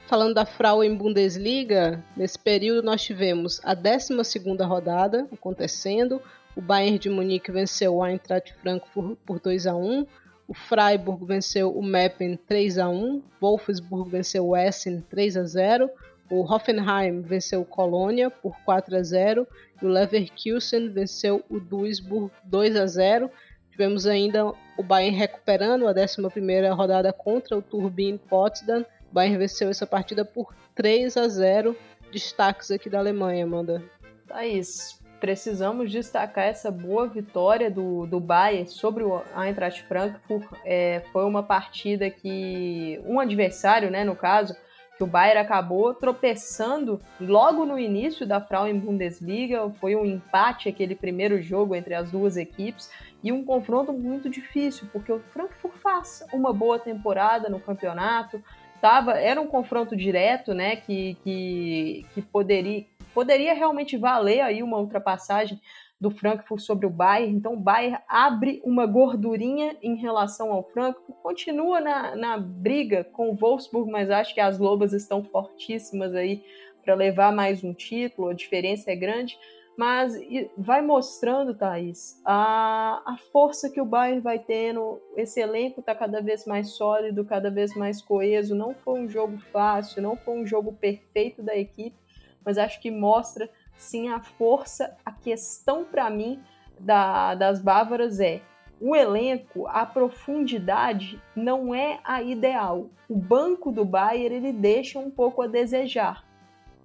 [0.07, 6.21] Falando da Frauen Bundesliga, nesse período nós tivemos a 12ª rodada acontecendo.
[6.55, 10.07] O Bayern de Munique venceu o Eintracht Frankfurt por 2 a 1.
[10.47, 13.21] O Freiburg venceu o Meppen 3 a 1.
[13.41, 15.89] Wolfsburg venceu o Essen 3 a 0.
[16.31, 19.45] O Hoffenheim venceu o Colônia por 4 a 0
[19.81, 23.29] e o Leverkusen venceu o Duisburg 2 a 0.
[23.71, 29.85] Tivemos ainda o Bayern recuperando a 11ª rodada contra o Turbine Potsdam Bayern venceu essa
[29.85, 31.75] partida por 3 a 0.
[32.11, 33.83] Destaques aqui da Alemanha, Amanda.
[34.27, 40.47] Thaís, precisamos destacar essa boa vitória do, do Bayern sobre o Eintracht Frankfurt.
[40.63, 44.55] É, foi uma partida que um adversário, né, no caso,
[44.97, 49.69] que o Bayern acabou tropeçando logo no início da Frauen Bundesliga.
[49.79, 52.89] Foi um empate aquele primeiro jogo entre as duas equipes
[53.23, 58.41] e um confronto muito difícil, porque o Frankfurt faz uma boa temporada no campeonato,
[58.81, 64.77] tava, era um confronto direto, né, que, que, que poderia, poderia realmente valer aí uma
[64.77, 65.59] ultrapassagem
[65.99, 67.35] do Frankfurt sobre o Bayern.
[67.35, 73.31] Então o Bayern abre uma gordurinha em relação ao Frankfurt, continua na, na briga com
[73.31, 76.43] o Wolfsburg, mas acho que as Lobas estão fortíssimas aí
[76.83, 79.37] para levar mais um título, a diferença é grande
[79.77, 80.19] mas
[80.57, 84.99] vai mostrando, Thaís, a, a força que o Bayern vai tendo.
[85.15, 88.55] Esse elenco está cada vez mais sólido, cada vez mais coeso.
[88.55, 91.95] Não foi um jogo fácil, não foi um jogo perfeito da equipe,
[92.43, 94.97] mas acho que mostra sim a força.
[95.05, 96.41] A questão para mim
[96.79, 98.41] da, das bávaras é
[98.81, 102.89] o elenco, a profundidade não é a ideal.
[103.07, 106.25] O banco do Bayern ele deixa um pouco a desejar.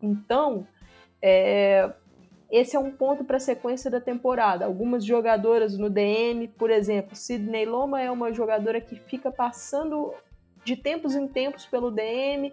[0.03, 0.67] Então,
[1.23, 1.91] é,
[2.53, 4.67] esse é um ponto para a sequência da temporada.
[4.67, 10.13] Algumas jogadoras no DM, por exemplo, Sidney Loma é uma jogadora que fica passando
[10.63, 12.53] de tempos em tempos pelo DM,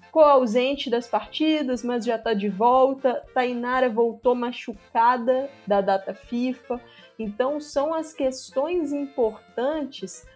[0.00, 3.22] ficou ausente das partidas, mas já está de volta.
[3.34, 6.80] Tainara voltou machucada da data FIFA.
[7.18, 10.26] Então, são as questões importantes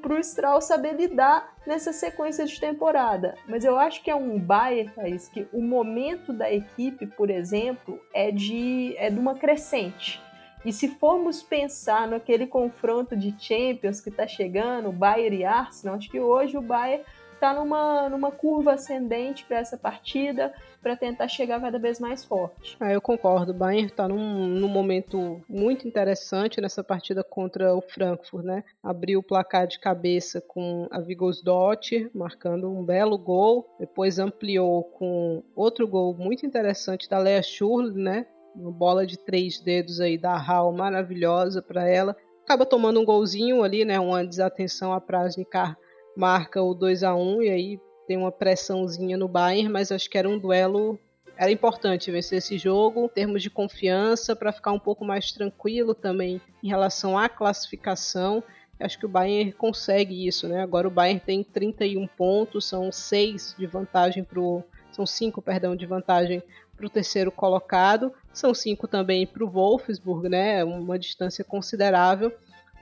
[0.00, 3.34] para o Strauss saber lidar nessa sequência de temporada.
[3.46, 8.00] Mas eu acho que é um Bayern, Thaís, que o momento da equipe, por exemplo,
[8.12, 10.20] é de, é de uma crescente.
[10.64, 16.10] E se formos pensar naquele confronto de Champions que está chegando, Bayern e Arsenal, acho
[16.10, 17.04] que hoje o Bayern
[17.38, 22.76] está numa, numa curva ascendente para essa partida, para tentar chegar cada vez mais forte.
[22.80, 23.52] Ah, eu concordo.
[23.52, 28.64] O Bayern está num, num momento muito interessante nessa partida contra o Frankfurt, né?
[28.82, 33.68] Abriu o placar de cabeça com a Vigosdottir, marcando um belo gol.
[33.78, 38.26] Depois ampliou com outro gol muito interessante da Lea Schurl, né?
[38.54, 42.16] Uma bola de três dedos aí da Hal maravilhosa para ela.
[42.42, 44.00] Acaba tomando um golzinho ali, né?
[44.00, 45.76] Uma desatenção a Prasnikar
[46.18, 50.18] marca o 2 a 1 e aí tem uma pressãozinha no Bayern, mas acho que
[50.18, 50.98] era um duelo
[51.36, 55.94] era importante vencer esse jogo em termos de confiança para ficar um pouco mais tranquilo
[55.94, 58.42] também em relação à classificação.
[58.80, 60.60] Acho que o Bayern consegue isso, né?
[60.60, 65.86] Agora o Bayern tem 31 pontos, são 6 de vantagem pro são 5, perdão, de
[65.86, 66.42] vantagem
[66.76, 70.64] para o terceiro colocado, são 5 também para o Wolfsburg, né?
[70.64, 72.32] Uma distância considerável,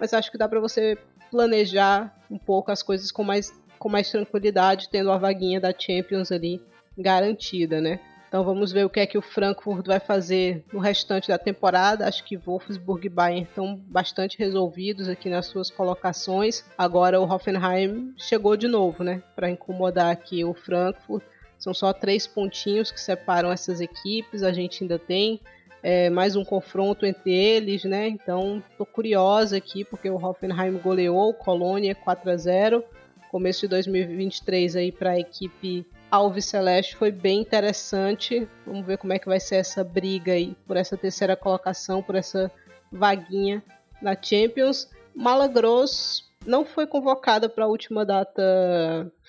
[0.00, 0.96] mas acho que dá para você
[1.36, 6.32] planejar um pouco as coisas com mais, com mais tranquilidade, tendo a vaguinha da Champions
[6.32, 6.62] ali
[6.96, 8.00] garantida, né?
[8.26, 12.08] Então vamos ver o que é que o Frankfurt vai fazer no restante da temporada.
[12.08, 16.64] Acho que Wolfsburg e Bayern estão bastante resolvidos aqui nas suas colocações.
[16.76, 19.22] Agora o Hoffenheim chegou de novo, né?
[19.34, 21.22] Para incomodar aqui o Frankfurt.
[21.58, 24.42] São só três pontinhos que separam essas equipes.
[24.42, 25.40] A gente ainda tem
[25.88, 28.08] é, mais um confronto entre eles, né?
[28.08, 32.84] Então, tô curiosa aqui, porque o Hoffenheim goleou o Colônia 4 a 0
[33.30, 38.48] Começo de 2023 aí para a equipe Alves Celeste foi bem interessante.
[38.66, 42.16] Vamos ver como é que vai ser essa briga aí por essa terceira colocação, por
[42.16, 42.50] essa
[42.90, 43.62] vaguinha
[44.02, 44.90] na Champions.
[45.14, 48.42] Malagros não foi convocada para a última data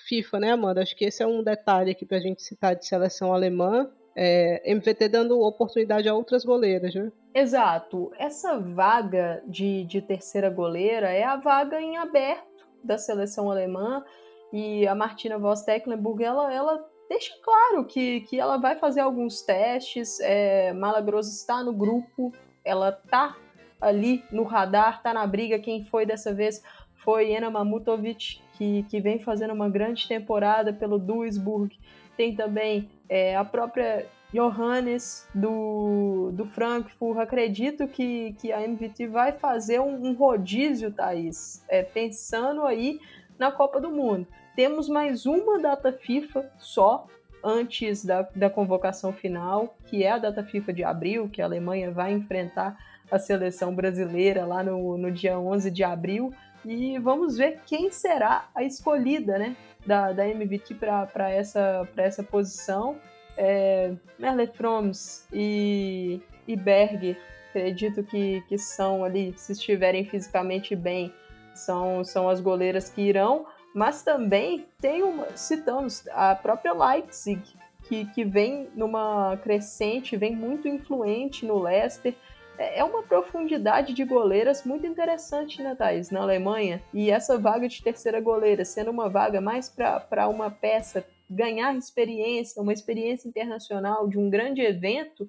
[0.08, 0.82] FIFA, né, Amanda?
[0.82, 3.88] Acho que esse é um detalhe aqui para a gente citar de seleção alemã
[4.20, 7.12] é, MVT dando oportunidade a outras goleiras, né?
[7.32, 8.10] Exato.
[8.18, 14.04] Essa vaga de, de terceira goleira é a vaga em aberto da seleção alemã.
[14.52, 19.42] E a Martina Voss Tecklenburg, ela, ela deixa claro que, que ela vai fazer alguns
[19.42, 22.32] testes, é, Malagros está no grupo,
[22.64, 23.36] ela tá
[23.80, 26.60] ali no radar, tá na briga, quem foi dessa vez
[27.04, 31.78] foi Ena Mamutovic, que, que vem fazendo uma grande temporada pelo Duisburg,
[32.18, 34.04] tem também é, a própria
[34.34, 37.16] Johannes do, do Frankfurt.
[37.16, 43.00] Acredito que, que a MVT vai fazer um, um rodízio, Thaís, é, pensando aí
[43.38, 44.26] na Copa do Mundo.
[44.56, 47.06] Temos mais uma data FIFA só
[47.42, 51.92] antes da, da convocação final, que é a data FIFA de abril, que a Alemanha
[51.92, 52.76] vai enfrentar
[53.08, 56.34] a seleção brasileira lá no, no dia 11 de abril.
[56.64, 59.56] E vamos ver quem será a escolhida, né?
[59.88, 62.96] da, da MVT para essa, essa posição.
[63.36, 67.16] É, Merle Froms e, e Berger,
[67.48, 71.12] acredito que, que são ali, se estiverem fisicamente bem,
[71.54, 73.46] são, são as goleiras que irão.
[73.74, 77.40] Mas também tem uma, citamos a própria Leipzig,
[77.84, 82.14] que, que vem numa crescente, vem muito influente no Leicester
[82.58, 86.82] é, uma profundidade de goleiras muito interessante, né, Thais, na Alemanha.
[86.92, 92.60] E essa vaga de terceira goleira sendo uma vaga mais para uma peça ganhar experiência,
[92.60, 95.28] uma experiência internacional de um grande evento,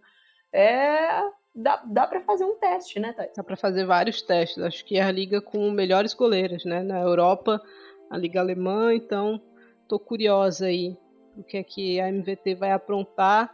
[0.52, 1.22] é
[1.54, 3.34] dá, dá para fazer um teste, né, Thais?
[3.36, 4.64] Dá para fazer vários testes.
[4.64, 6.82] Acho que é a liga com melhores goleiras, né?
[6.82, 7.62] Na Europa,
[8.10, 9.42] a liga alemã, então
[9.88, 10.98] tô curiosa aí
[11.36, 13.54] o que é que a MVT vai aprontar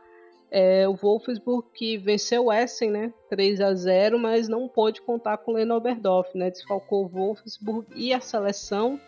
[0.51, 5.37] é, o Wolfsburg que venceu o Essen, né, 3 a 0, mas não pôde contar
[5.37, 8.99] com o Leno Oberdorf, né, desfalcou o Wolfsburg e a seleção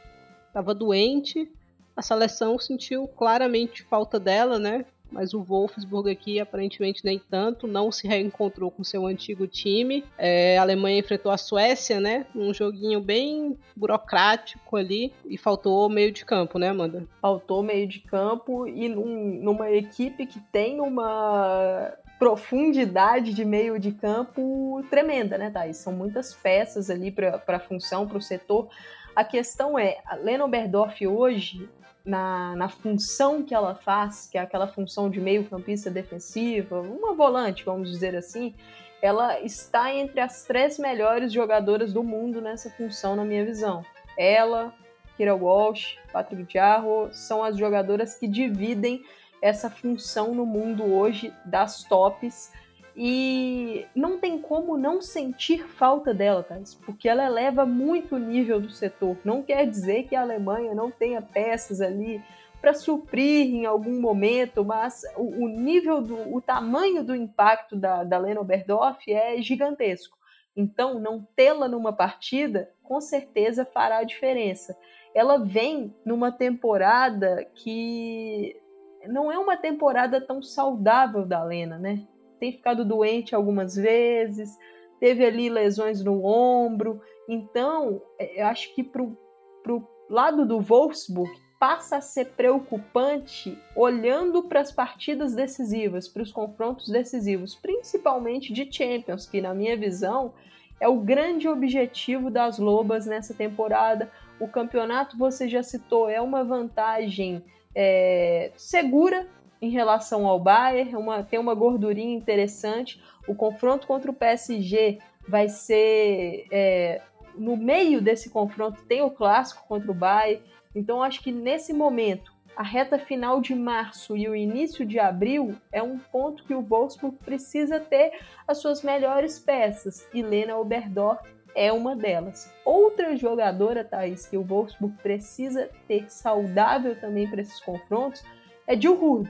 [0.47, 1.50] estava doente.
[1.95, 4.86] A seleção sentiu claramente falta dela, né?
[5.12, 10.04] Mas o Wolfsburg aqui aparentemente nem tanto, não se reencontrou com seu antigo time.
[10.17, 12.26] É, a Alemanha enfrentou a Suécia, né?
[12.36, 17.08] Um joguinho bem burocrático ali e faltou meio de campo, né, Amanda?
[17.22, 23.91] Faltou meio de campo e num, numa equipe que tem uma profundidade de meio de
[23.91, 25.78] campo tremenda, né, Thais?
[25.78, 28.70] São muitas peças ali para a função, para o setor.
[29.15, 31.67] A questão é, Leno Berdorf hoje
[32.08, 37.65] na, na função que ela faz, que é aquela função de meio-campista defensiva, uma volante,
[37.65, 38.56] vamos dizer assim,
[39.02, 43.84] ela está entre as três melhores jogadoras do mundo nessa função, na minha visão.
[44.17, 44.74] Ela,
[45.17, 49.04] Kira Walsh, Patrick Jarro são as jogadoras que dividem
[49.41, 52.54] essa função no mundo hoje das tops
[52.99, 58.60] e não tem como não sentir falta dela, Thais, porque ela eleva muito o nível
[58.60, 59.15] do setor.
[59.23, 62.19] Não quer dizer que a Alemanha não tenha peças ali
[62.60, 68.03] para suprir em algum momento, mas o, o, nível do, o tamanho do impacto da,
[68.03, 70.17] da Lena Oberdorf é gigantesco.
[70.55, 74.75] Então, não tê-la numa partida, com certeza fará a diferença.
[75.13, 78.60] Ela vem numa temporada que
[79.07, 82.07] não é uma temporada tão saudável da Lena, né?
[82.39, 84.58] Tem ficado doente algumas vezes,
[85.00, 87.02] teve ali lesões no ombro.
[87.28, 94.43] Então, é, eu acho que para o lado do Wolfsburg passa a ser preocupante olhando
[94.43, 100.34] para as partidas decisivas, para os confrontos decisivos, principalmente de Champions, que na minha visão
[100.80, 104.12] é o grande objetivo das Lobas nessa temporada.
[104.39, 107.43] O campeonato, você já citou, é uma vantagem
[107.74, 109.28] é, segura
[109.62, 113.01] em relação ao Bayern, uma, tem uma gordurinha interessante.
[113.28, 117.01] O confronto contra o PSG vai ser é,
[117.36, 120.43] no meio desse confronto tem o clássico contra o Bayern.
[120.76, 125.55] Então acho que nesse momento a reta final de março e o início de abril
[125.72, 131.22] é um ponto que o Wolfsburg precisa ter as suas melhores peças e Lena Oberdorf
[131.53, 132.51] é uma delas.
[132.64, 138.24] Outra jogadora, Thaís, que o Wolfsburg precisa ter saudável também para esses confrontos
[138.68, 139.26] é Jill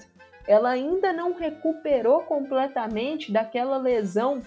[0.47, 4.41] ela ainda não recuperou completamente daquela lesão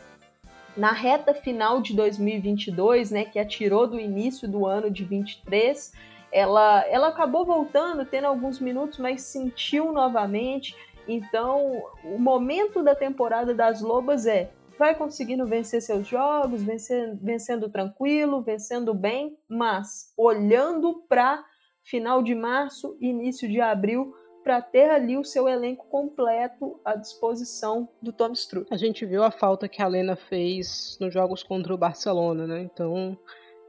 [0.76, 5.92] na reta final de 2022, né, que atirou do início do ano de 23.
[6.32, 10.74] Ela, ela acabou voltando, tendo alguns minutos, mas sentiu novamente.
[11.06, 17.68] Então, o momento da temporada das Lobas é vai conseguindo vencer seus jogos, vencendo, vencendo
[17.68, 21.44] tranquilo, vencendo bem, mas olhando para
[21.82, 27.88] final de março, início de abril, para ter ali o seu elenco completo à disposição
[28.00, 28.66] do Tom Struth.
[28.70, 32.62] A gente viu a falta que a Lena fez nos jogos contra o Barcelona, né?
[32.62, 33.18] Então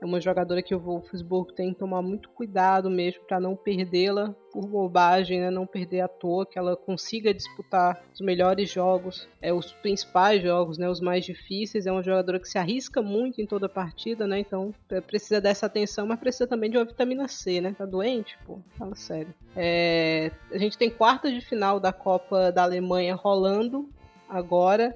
[0.02, 4.36] é uma jogadora que o Wolfsburg tem que tomar muito cuidado mesmo para não perdê-la
[4.52, 5.52] por bobagem, né?
[5.52, 10.80] não perder à toa, que ela consiga disputar os melhores jogos, é, os principais jogos,
[10.80, 10.89] né?
[10.89, 11.86] os mais difíceis.
[11.86, 14.39] É uma jogadora que se arrisca muito em toda a partida, né?
[14.39, 14.74] então
[15.06, 17.62] precisa dessa atenção, mas precisa também de uma vitamina C.
[17.62, 17.76] Né?
[17.78, 18.36] Tá doente?
[18.43, 19.34] Pô, fala sério.
[19.56, 23.88] É, a gente tem quarta de final da Copa da Alemanha rolando
[24.28, 24.95] agora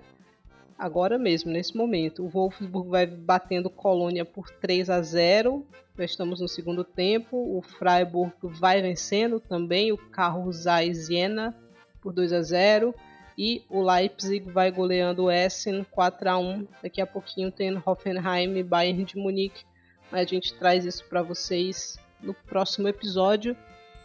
[0.77, 2.23] agora mesmo, nesse momento.
[2.23, 5.65] O Wolfsburg vai batendo Colônia por 3 a 0.
[5.97, 7.37] Já estamos no segundo tempo.
[7.37, 11.55] O Freiburg vai vencendo também o Karussai Siena
[12.01, 12.93] por 2 a 0
[13.37, 16.67] e o Leipzig vai goleando o Essen 4 a 1.
[16.83, 19.63] Daqui a pouquinho tem Hoffenheim e Bayern de Munique.
[20.11, 23.55] Mas a gente traz isso para vocês no próximo episódio.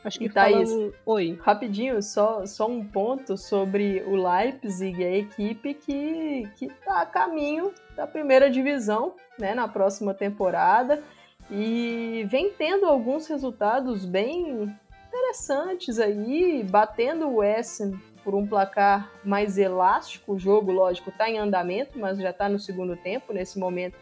[0.02, 0.94] Acho que Thaís, falando...
[1.04, 1.38] Oi.
[1.42, 7.72] Rapidinho, só, só um ponto sobre o Leipzig, a equipe que, que tá a caminho
[7.94, 11.02] da primeira divisão, né, na próxima temporada.
[11.50, 14.74] E vem tendo alguns resultados bem
[15.08, 20.34] interessantes aí, batendo o Essen por um placar mais elástico.
[20.34, 23.98] O jogo, lógico, está em andamento, mas já está no segundo tempo, nesse momento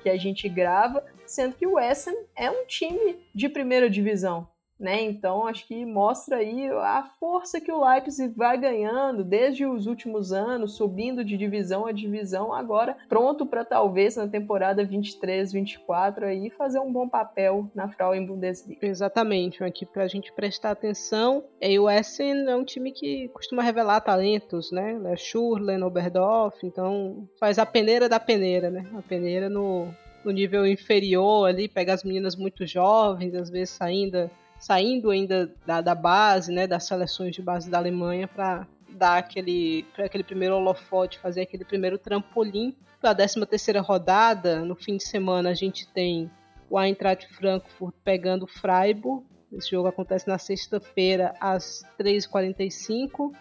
[0.00, 4.46] que a gente grava, sendo que o Essen é um time de primeira divisão
[4.80, 5.02] né?
[5.02, 10.32] Então acho que mostra aí a força que o Leipzig vai ganhando desde os últimos
[10.32, 16.80] anos, subindo de divisão a divisão, agora pronto para talvez na temporada 23-24 aí fazer
[16.80, 18.84] um bom papel na Frauen Bundesliga.
[18.84, 21.44] Exatamente, aqui para a gente prestar atenção.
[21.60, 24.98] E o Essen é um time que costuma revelar talentos, né?
[24.98, 28.86] Le Schurlen, Oberdorf, então faz a peneira da peneira, né?
[28.96, 29.88] A peneira no
[30.24, 34.30] no nível inferior ali, pega as meninas muito jovens, às vezes saindo
[34.60, 39.86] saindo ainda da, da base, né, das seleções de base da Alemanha para dar aquele,
[39.96, 44.62] aquele primeiro holofote, fazer aquele primeiro trampolim para a 13 terceira rodada.
[44.62, 46.30] No fim de semana a gente tem
[46.68, 49.24] o Eintracht Frankfurt pegando o Freiburg.
[49.50, 53.32] Esse jogo acontece na sexta-feira às 3h45.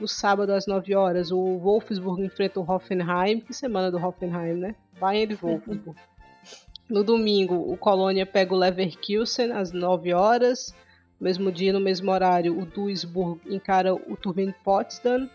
[0.00, 3.40] No sábado às 9 horas o Wolfsburg enfrenta o Hoffenheim.
[3.40, 4.74] Que semana do Hoffenheim, né?
[4.98, 6.00] Bayern e Wolfsburg.
[6.92, 10.74] No domingo, o Colônia pega o Leverkusen às 9 horas.
[11.18, 15.26] No mesmo dia, no mesmo horário, o Duisburg encara o Turbine Potsdam.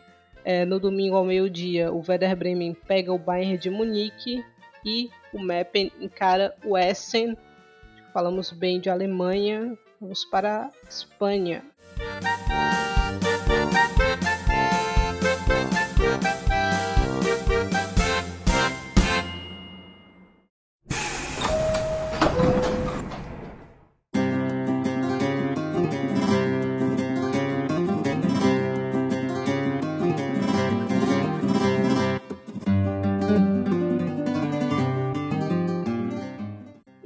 [0.46, 4.46] É, no domingo, ao meio-dia, o Werder Bremen pega o Bayern de Munique.
[4.86, 7.36] E o Meppen encara o Essen.
[8.14, 9.76] Falamos bem de Alemanha.
[10.00, 11.64] Vamos para a Espanha.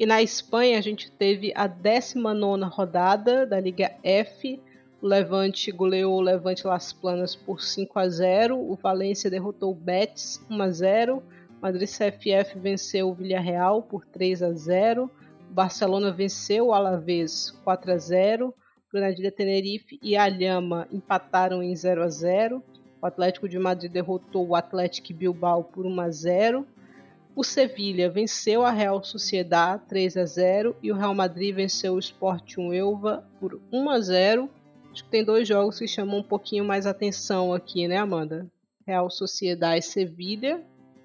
[0.01, 4.59] E na Espanha a gente teve a 19 rodada da Liga F.
[4.99, 8.57] O Levante goleou o Levante Las Planas por 5 a 0.
[8.57, 11.17] O Valência derrotou o Betis 1 a 0.
[11.17, 11.23] O
[11.61, 15.03] Madrid CFF venceu o Villarreal por 3 a 0.
[15.03, 18.47] O Barcelona venceu o Alavés 4 a 0.
[18.47, 18.53] O
[18.91, 22.63] Granadilha Tenerife e a Lhama empataram em 0 a 0.
[22.99, 26.67] O Atlético de Madrid derrotou o Atlético Bilbao por 1 a 0.
[27.33, 31.99] O Sevilha venceu a Real Sociedad 3 a 0 e o Real Madrid venceu o
[31.99, 34.49] Sporting Elva por 1 a 0.
[34.91, 38.51] Acho que tem dois jogos que chamam um pouquinho mais atenção aqui, né, Amanda?
[38.85, 40.61] Real Sociedad e Sevilha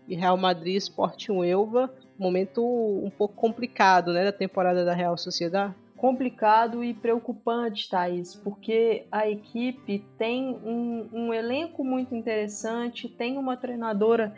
[0.09, 1.95] e Real Madrid Sporting Elva.
[2.19, 5.73] Momento um pouco complicado, né, da temporada da Real Sociedad.
[5.97, 13.57] Complicado e preocupante, Thaís, porque a equipe tem um, um elenco muito interessante, tem uma
[13.57, 14.35] treinadora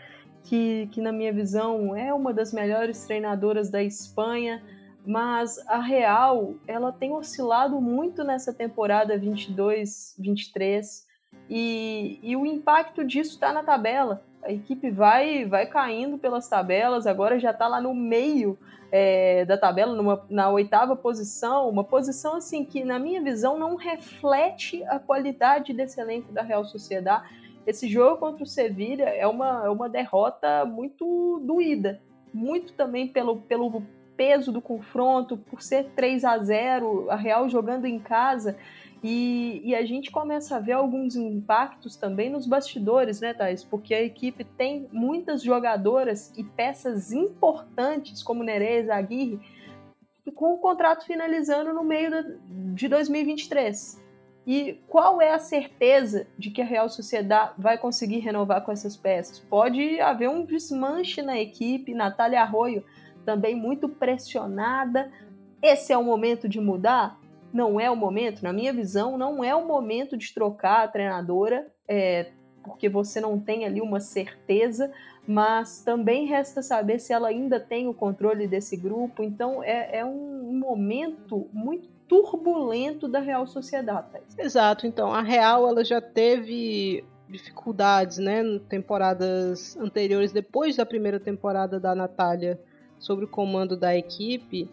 [0.49, 4.62] que, que na minha visão é uma das melhores treinadoras da Espanha,
[5.07, 11.05] mas a Real ela tem oscilado muito nessa temporada 22-23
[11.51, 14.22] e, e o impacto disso está na tabela.
[14.42, 18.59] A equipe vai vai caindo pelas tabelas, agora já está lá no meio
[18.90, 23.76] é, da tabela, numa, na oitava posição, uma posição assim que, na minha visão, não
[23.76, 27.28] reflete a qualidade desse elenco da Real Sociedade
[27.68, 32.00] esse jogo contra o Sevilha é uma, é uma derrota muito doída,
[32.32, 33.82] muito também pelo, pelo
[34.16, 38.56] peso do confronto, por ser 3 a 0 a Real jogando em casa.
[39.04, 43.62] E, e, a gente começa a ver alguns impactos também nos bastidores, né, Thais?
[43.62, 49.38] Porque a equipe tem muitas jogadoras e peças importantes, como Nereza, Aguirre,
[50.34, 52.10] com o contrato finalizando no meio
[52.74, 54.07] de 2023.
[54.49, 58.96] E qual é a certeza de que a Real Sociedade vai conseguir renovar com essas
[58.96, 59.38] peças?
[59.38, 62.82] Pode haver um desmanche na equipe, Natália Arroio
[63.26, 65.12] também muito pressionada.
[65.61, 67.20] Esse é o momento de mudar?
[67.53, 71.70] Não é o momento, na minha visão, não é o momento de trocar a treinadora,
[71.86, 72.30] é,
[72.62, 74.90] porque você não tem ali uma certeza,
[75.26, 79.22] mas também resta saber se ela ainda tem o controle desse grupo.
[79.22, 84.09] Então é, é um momento muito turbulento da Real Sociedade.
[84.38, 91.20] Exato, então a Real ela já teve dificuldades, né, em temporadas anteriores, depois da primeira
[91.20, 92.59] temporada da Natália
[92.98, 94.68] sobre o comando da equipe,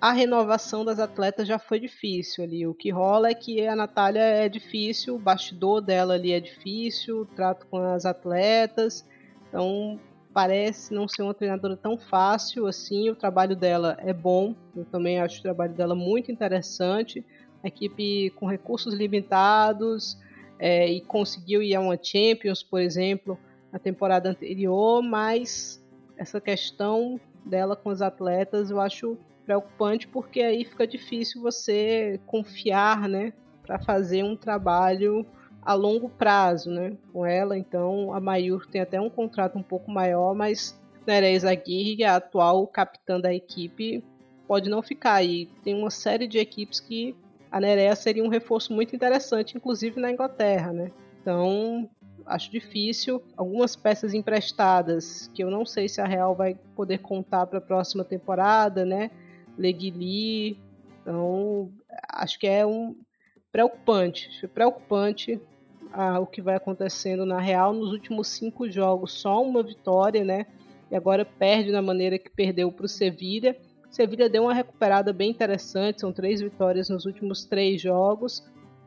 [0.00, 2.66] a renovação das atletas já foi difícil ali.
[2.66, 7.20] O que rola é que a Natália é difícil, o bastidor dela ali é difícil,
[7.20, 9.06] o trato com as atletas.
[9.48, 9.98] Então,
[10.36, 13.08] parece não ser uma treinadora tão fácil assim.
[13.08, 17.24] O trabalho dela é bom, eu também acho o trabalho dela muito interessante.
[17.64, 20.18] A equipe com recursos limitados
[20.58, 23.38] é, e conseguiu ir a uma Champions, por exemplo,
[23.72, 25.82] na temporada anterior, mas
[26.18, 29.16] essa questão dela com os atletas, eu acho
[29.46, 33.32] preocupante porque aí fica difícil você confiar, né,
[33.62, 35.24] para fazer um trabalho
[35.66, 37.58] a longo prazo, né, com ela.
[37.58, 42.68] Então, a Mayur tem até um contrato um pouco maior, mas Nereza Aguirre, a atual
[42.68, 44.02] capitã da equipe,
[44.46, 45.46] pode não ficar aí.
[45.64, 47.16] Tem uma série de equipes que
[47.50, 50.92] a Nerea seria um reforço muito interessante, inclusive na Inglaterra, né?
[51.20, 51.90] Então,
[52.24, 53.20] acho difícil.
[53.36, 57.62] Algumas peças emprestadas que eu não sei se a Real vai poder contar para a
[57.62, 59.10] próxima temporada, né?
[59.58, 60.60] Leguili.
[61.02, 61.72] Então,
[62.08, 62.94] acho que é um
[63.50, 64.46] preocupante.
[64.48, 65.40] Preocupante
[66.20, 70.46] o que vai acontecendo na Real nos últimos cinco jogos, só uma vitória, né?
[70.90, 73.56] E agora perde da maneira que perdeu para o Sevilha.
[73.90, 78.44] Sevilha deu uma recuperada bem interessante, são três vitórias nos últimos três jogos,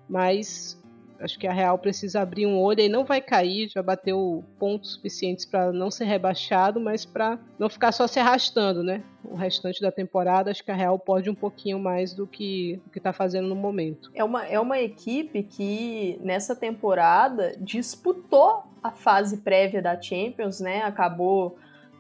[0.08, 0.79] mas
[1.20, 4.94] acho que a Real precisa abrir um olho e não vai cair, já bateu pontos
[4.94, 9.04] suficientes para não ser rebaixado, mas para não ficar só se arrastando, né?
[9.24, 12.90] O restante da temporada, acho que a Real pode um pouquinho mais do que o
[12.90, 14.10] que está fazendo no momento.
[14.16, 20.82] É uma, é uma equipe que nessa temporada disputou a fase prévia da Champions, né?
[20.84, 21.58] Acabou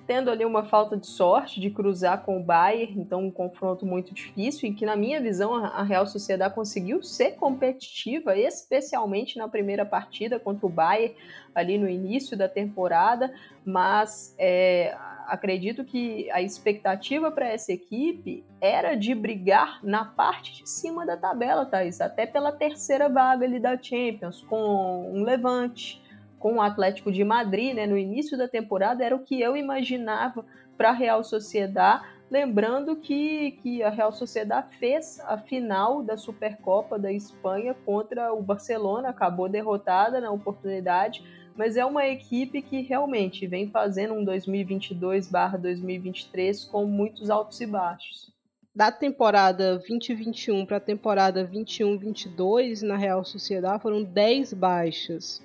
[0.10, 4.12] tendo ali uma falta de sorte de cruzar com o Bayern, então um confronto muito
[4.12, 9.86] difícil, e que na minha visão a Real Sociedade conseguiu ser competitiva, especialmente na primeira
[9.86, 11.14] partida contra o Bayern,
[11.54, 13.32] ali no início da temporada,
[13.64, 14.98] mas é,
[15.28, 21.18] acredito que a expectativa para essa equipe era de brigar na parte de cima da
[21.18, 25.99] tabela, Thaís, até pela terceira vaga ali da Champions, com um levante,
[26.40, 30.46] com o Atlético de Madrid, né, no início da temporada, era o que eu imaginava
[30.78, 36.98] para a Real Sociedade, lembrando que, que a Real Sociedade fez a final da Supercopa
[36.98, 41.22] da Espanha contra o Barcelona, acabou derrotada na oportunidade,
[41.56, 48.32] mas é uma equipe que realmente vem fazendo um 2022/2023 com muitos altos e baixos.
[48.74, 55.44] Da temporada 2021 para a temporada 21/22 na Real Sociedade foram 10 baixas.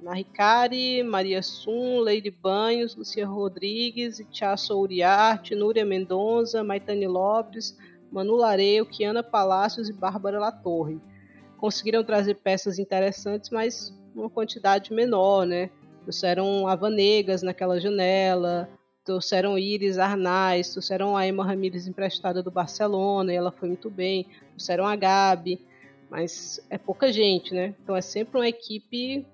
[0.00, 7.76] Na Ricari, Maria Sum, Leide Banhos, Lucia Rodrigues, Itchaço Uriarte, Núria Mendonça, Maitane Lopes,
[8.10, 11.00] Manu Lareio, Kiana Palácios e Bárbara Latorre.
[11.56, 15.70] Conseguiram trazer peças interessantes, mas uma quantidade menor, né?
[16.02, 18.68] Trouxeram Avanegas naquela janela,
[19.04, 24.26] trouxeram Iris Arnaz, trouxeram a Emma Ramírez emprestada do Barcelona, e ela foi muito bem,
[24.50, 25.60] trouxeram a Gabi,
[26.10, 27.74] mas é pouca gente, né?
[27.82, 29.24] Então é sempre uma equipe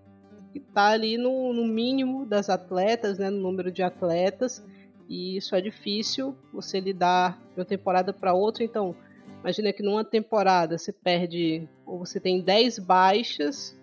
[0.60, 4.64] que está ali no, no, mínimo das atletas, né, no número de atletas,
[5.08, 8.62] e isso é difícil você lidar de uma temporada para outra.
[8.62, 8.94] Então,
[9.40, 13.78] imagina que numa temporada você perde, ou você tem 10 baixas,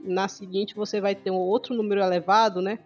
[0.00, 2.78] na seguinte você vai ter um outro número elevado, né?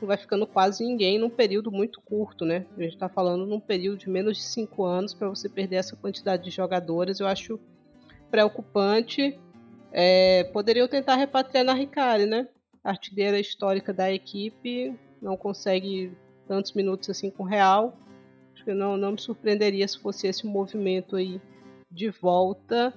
[0.00, 2.66] Não vai ficando quase ninguém num período muito curto, né?
[2.76, 5.96] A gente está falando num período de menos de 5 anos para você perder essa
[5.96, 7.20] quantidade de jogadoras.
[7.20, 7.58] Eu acho
[8.30, 9.38] preocupante.
[9.92, 12.48] É, poderiam tentar repatriar na Ricari, né?
[12.84, 16.12] Artilheira histórica da equipe, não consegue
[16.46, 17.96] tantos minutos assim com o Real.
[18.54, 21.40] Acho que não, não me surpreenderia se fosse esse movimento aí
[21.90, 22.92] de volta.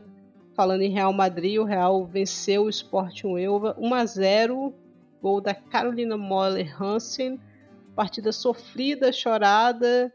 [0.54, 4.74] Falando em Real Madrid, o Real venceu o Sporting Uelva 1 a 0,
[5.22, 7.40] gol da Carolina Moller Hansen.
[7.96, 10.12] Partida sofrida, chorada.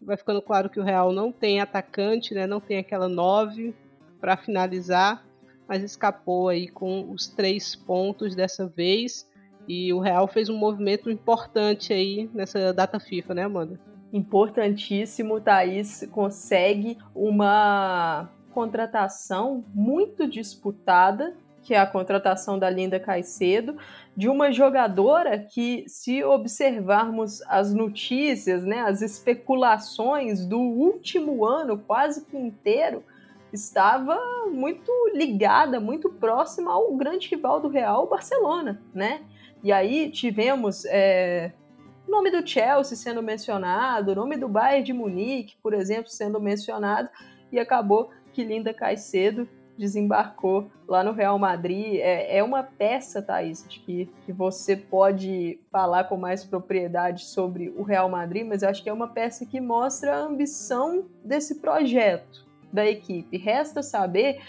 [0.00, 2.46] Vai ficando claro que o Real não tem atacante, né?
[2.46, 3.74] Não tem aquela 9
[4.20, 5.25] para finalizar.
[5.68, 9.28] Mas escapou aí com os três pontos dessa vez.
[9.68, 13.80] E o Real fez um movimento importante aí nessa data FIFA, né, Amanda?
[14.12, 23.76] Importantíssimo, Thaís consegue uma contratação muito disputada, que é a contratação da Linda Caicedo,
[24.16, 32.24] de uma jogadora que, se observarmos as notícias, né, as especulações do último ano, quase
[32.24, 33.02] que inteiro,
[33.52, 34.18] estava
[34.50, 39.22] muito ligada, muito próxima ao grande rival do Real, o Barcelona, né?
[39.62, 41.52] E aí tivemos é,
[42.06, 46.40] o nome do Chelsea sendo mencionado, o nome do Bayern de Munique, por exemplo, sendo
[46.40, 47.08] mencionado,
[47.50, 51.96] e acabou que Linda Caicedo desembarcou lá no Real Madrid.
[51.96, 57.72] É, é uma peça, Thaís, de que, que você pode falar com mais propriedade sobre
[57.76, 62.45] o Real Madrid, mas acho que é uma peça que mostra a ambição desse projeto
[62.76, 63.36] da equipe.
[63.36, 64.40] Resta saber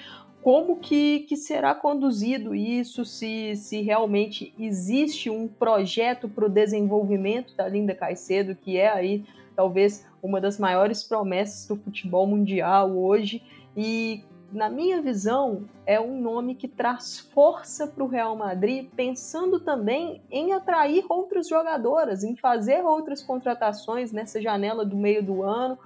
[0.43, 7.55] como que, que será conduzido isso, se, se realmente existe um projeto para o desenvolvimento
[7.55, 9.25] da Linda Caicedo, que é aí
[9.55, 13.41] talvez uma das maiores promessas do futebol mundial hoje,
[13.75, 19.59] e na minha visão, é um nome que traz força para o Real Madrid, pensando
[19.59, 25.77] também em atrair outras jogadoras, em fazer outras contratações nessa janela do meio do ano,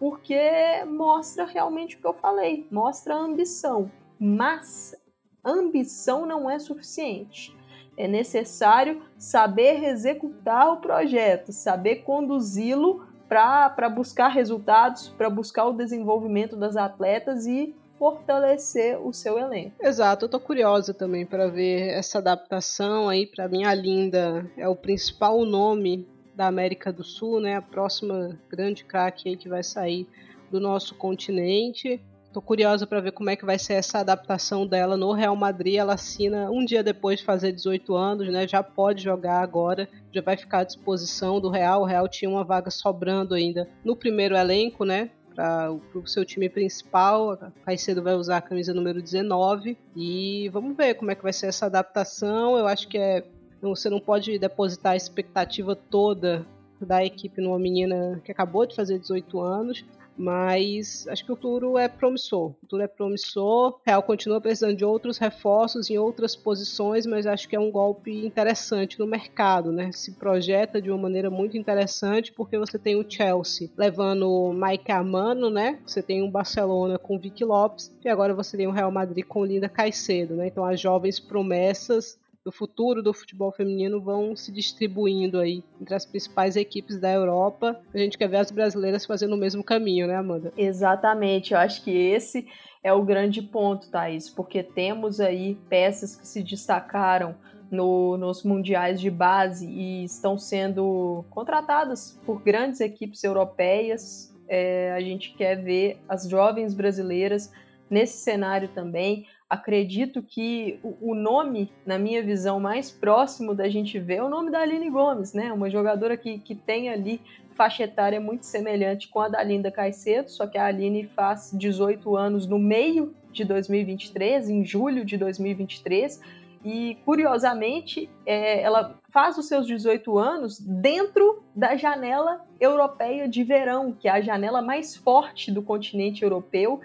[0.00, 3.90] porque mostra realmente o que eu falei, mostra a ambição.
[4.18, 4.96] Mas
[5.44, 7.54] ambição não é suficiente.
[7.98, 16.56] É necessário saber executar o projeto, saber conduzi-lo para buscar resultados, para buscar o desenvolvimento
[16.56, 19.72] das atletas e fortalecer o seu elenco.
[19.78, 23.26] Exato, eu tô curiosa também para ver essa adaptação aí.
[23.26, 26.08] Para mim, a Linda é o principal nome
[26.40, 27.56] da América do Sul, né?
[27.56, 30.08] A próxima grande craque que vai sair
[30.50, 32.00] do nosso continente.
[32.32, 35.74] Tô curiosa para ver como é que vai ser essa adaptação dela no Real Madrid.
[35.74, 38.48] Ela assina um dia depois de fazer 18 anos, né?
[38.48, 41.82] Já pode jogar agora, já vai ficar à disposição do Real.
[41.82, 45.10] O Real tinha uma vaga sobrando ainda no primeiro elenco, né?
[45.34, 47.36] Para o seu time principal.
[47.66, 49.76] Caicedo vai usar a camisa número 19.
[49.94, 52.56] E vamos ver como é que vai ser essa adaptação.
[52.56, 53.26] Eu acho que é.
[53.62, 56.46] Você não pode depositar a expectativa toda
[56.80, 59.84] da equipe numa menina que acabou de fazer 18 anos.
[60.16, 62.50] Mas acho que o futuro é promissor.
[62.50, 63.70] O futuro é promissor.
[63.70, 67.70] O Real continua precisando de outros reforços em outras posições, mas acho que é um
[67.70, 69.90] golpe interessante no mercado, né?
[69.92, 74.92] Se projeta de uma maneira muito interessante, porque você tem o Chelsea levando o Mike
[74.92, 75.78] Amano, né?
[75.86, 79.24] Você tem o Barcelona com o Vicky Lopes, e agora você tem o Real Madrid
[79.24, 80.48] com Linda Caicedo, né?
[80.48, 86.06] Então as jovens promessas do futuro do futebol feminino vão se distribuindo aí entre as
[86.06, 87.80] principais equipes da Europa.
[87.92, 90.52] A gente quer ver as brasileiras fazendo o mesmo caminho, né, Amanda?
[90.56, 91.52] Exatamente.
[91.52, 92.46] Eu acho que esse
[92.82, 97.36] é o grande ponto, Thaís, porque temos aí peças que se destacaram
[97.70, 104.34] no, nos mundiais de base e estão sendo contratadas por grandes equipes europeias.
[104.48, 107.52] É, a gente quer ver as jovens brasileiras
[107.88, 109.26] nesse cenário também.
[109.50, 114.48] Acredito que o nome, na minha visão, mais próximo da gente ver é o nome
[114.48, 115.52] da Aline Gomes, né?
[115.52, 117.20] Uma jogadora que, que tem ali
[117.56, 122.16] faixa etária muito semelhante com a da Linda Caicedo, só que a Aline faz 18
[122.16, 126.20] anos no meio de 2023, em julho de 2023,
[126.64, 133.92] e curiosamente é, ela faz os seus 18 anos dentro da janela europeia de verão,
[133.92, 136.80] que é a janela mais forte do continente europeu.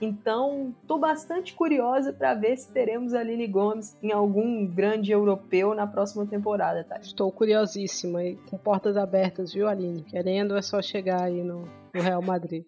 [0.00, 5.74] Então, estou bastante curiosa para ver se teremos a Aline Gomes em algum grande europeu
[5.74, 6.98] na próxima temporada, tá?
[7.00, 10.04] Estou curiosíssima e com portas abertas, viu, Aline?
[10.04, 12.64] Querendo é só chegar aí no, no Real Madrid.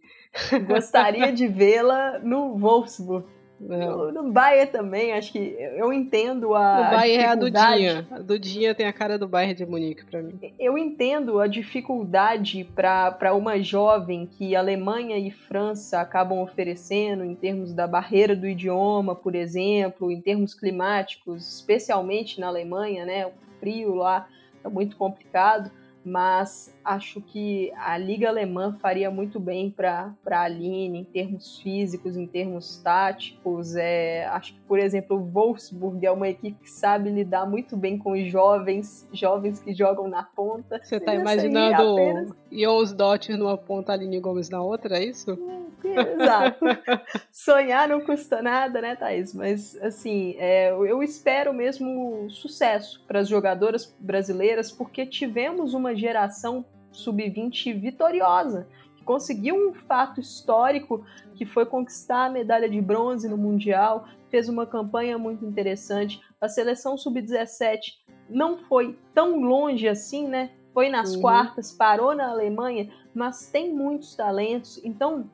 [0.66, 3.26] Gostaria de vê-la no Wolfsburg.
[3.60, 6.88] No, no Bayern também, acho que eu entendo a.
[6.88, 8.08] O Bayern é a Dudinha.
[8.10, 10.38] A Dudinha tem a cara do Bayern de Munique para mim.
[10.58, 17.74] Eu entendo a dificuldade para uma jovem que Alemanha e França acabam oferecendo em termos
[17.74, 23.26] da barreira do idioma, por exemplo, em termos climáticos, especialmente na Alemanha, né?
[23.26, 24.26] O frio lá
[24.64, 25.70] é muito complicado
[26.04, 32.16] mas acho que a Liga Alemã faria muito bem para a Aline em termos físicos,
[32.16, 33.76] em termos táticos.
[33.76, 37.98] É, acho que, por exemplo, o Wolfsburg é uma equipe que sabe lidar muito bem
[37.98, 40.80] com os jovens, jovens que jogam na ponta.
[40.82, 42.30] Você está imaginando apenas...
[42.50, 45.38] Jons Dottir numa ponta, Aline Gomes na outra, é isso?
[45.84, 46.64] Exato.
[47.32, 49.34] Sonhar não custa nada, né, Thaís?
[49.34, 56.64] Mas, assim, é, eu espero mesmo sucesso para as jogadoras brasileiras, porque tivemos uma geração
[56.92, 58.66] sub-20 vitoriosa,
[59.04, 64.64] conseguiu um fato histórico que foi conquistar a medalha de bronze no Mundial, fez uma
[64.64, 66.20] campanha muito interessante.
[66.40, 67.94] A seleção sub-17
[68.28, 70.50] não foi tão longe assim, né?
[70.72, 71.22] Foi nas uhum.
[71.22, 74.80] quartas, parou na Alemanha, mas tem muitos talentos.
[74.84, 75.28] Então,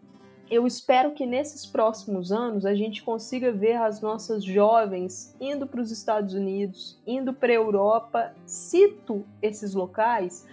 [0.51, 5.81] eu espero que nesses próximos anos a gente consiga ver as nossas jovens indo para
[5.81, 8.33] os Estados Unidos, indo para a Europa.
[8.47, 10.47] Cito esses locais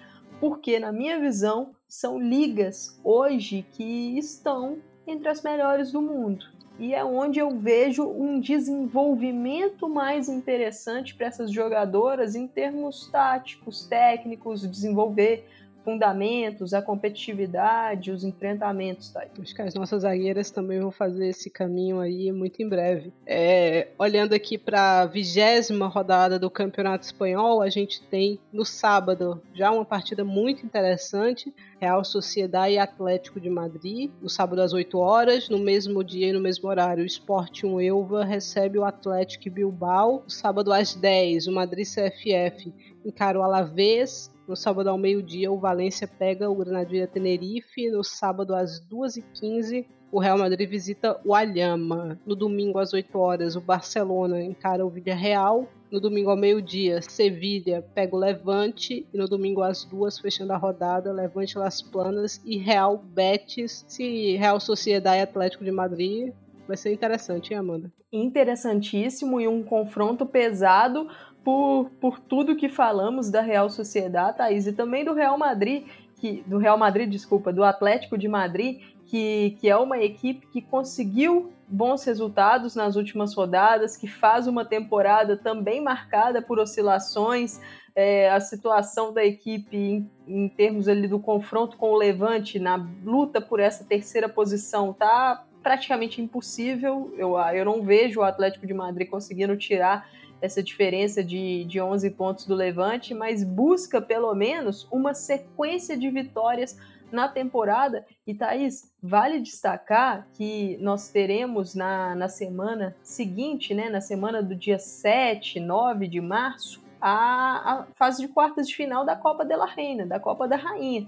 [0.43, 6.45] porque, na minha visão, são ligas hoje que estão entre as melhores do mundo.
[6.77, 13.87] E é onde eu vejo um desenvolvimento mais interessante para essas jogadoras em termos táticos,
[13.87, 15.47] técnicos, desenvolver
[15.83, 19.09] fundamentos, a competitividade, os enfrentamentos.
[19.09, 19.25] Tá?
[19.41, 23.13] Acho que as nossas zagueiras também vão fazer esse caminho aí muito em breve.
[23.25, 29.41] É, olhando aqui para a vigésima rodada do Campeonato Espanhol, a gente tem no sábado
[29.53, 31.53] já uma partida muito interessante.
[31.79, 36.31] Real Sociedade e Atlético de Madrid, no sábado às 8 horas, no mesmo dia e
[36.31, 41.47] no mesmo horário, o Sport 1 Elva recebe o Atlético Bilbao, no sábado às 10,
[41.47, 42.73] o Madrid CFF
[43.05, 47.89] encara o Alavés, no sábado ao meio-dia, o Valência pega o Granadilla Tenerife.
[47.89, 52.19] No sábado às 2h15, o Real Madrid visita o Alhama.
[52.25, 55.67] No domingo às 8 horas, o Barcelona encara o Villarreal.
[55.89, 59.07] No domingo ao meio-dia, Sevilha pega o Levante.
[59.13, 63.85] E no domingo às duas, fechando a rodada, Levante Las Planas e Real Betis.
[63.87, 66.33] Se Real Sociedade e Atlético de Madrid,
[66.67, 67.91] vai ser interessante, hein, Amanda?
[68.11, 71.07] Interessantíssimo e um confronto pesado
[71.43, 75.85] por, por tudo que falamos da Real Sociedade, Thaís, e também do Real Madrid,
[76.17, 80.61] que, do Real Madrid, desculpa, do Atlético de Madrid, que, que é uma equipe que
[80.61, 87.59] conseguiu bons resultados nas últimas rodadas, que faz uma temporada também marcada por oscilações.
[87.95, 92.75] É, a situação da equipe em, em, termos ali do confronto com o Levante na
[93.03, 97.13] luta por essa terceira posição tá praticamente impossível.
[97.17, 100.09] Eu, eu não vejo o Atlético de Madrid conseguindo tirar
[100.43, 106.09] essa diferença de, de 11 pontos do Levante, mas busca pelo menos uma sequência de
[106.09, 106.77] vitórias
[107.09, 108.05] na temporada.
[108.27, 114.53] E Thaís, vale destacar que nós teremos na, na semana seguinte, né, na semana do
[114.53, 119.55] dia 7, 9 de março, a, a fase de quartas de final da Copa de
[119.55, 121.07] la Reina, da Copa da Rainha.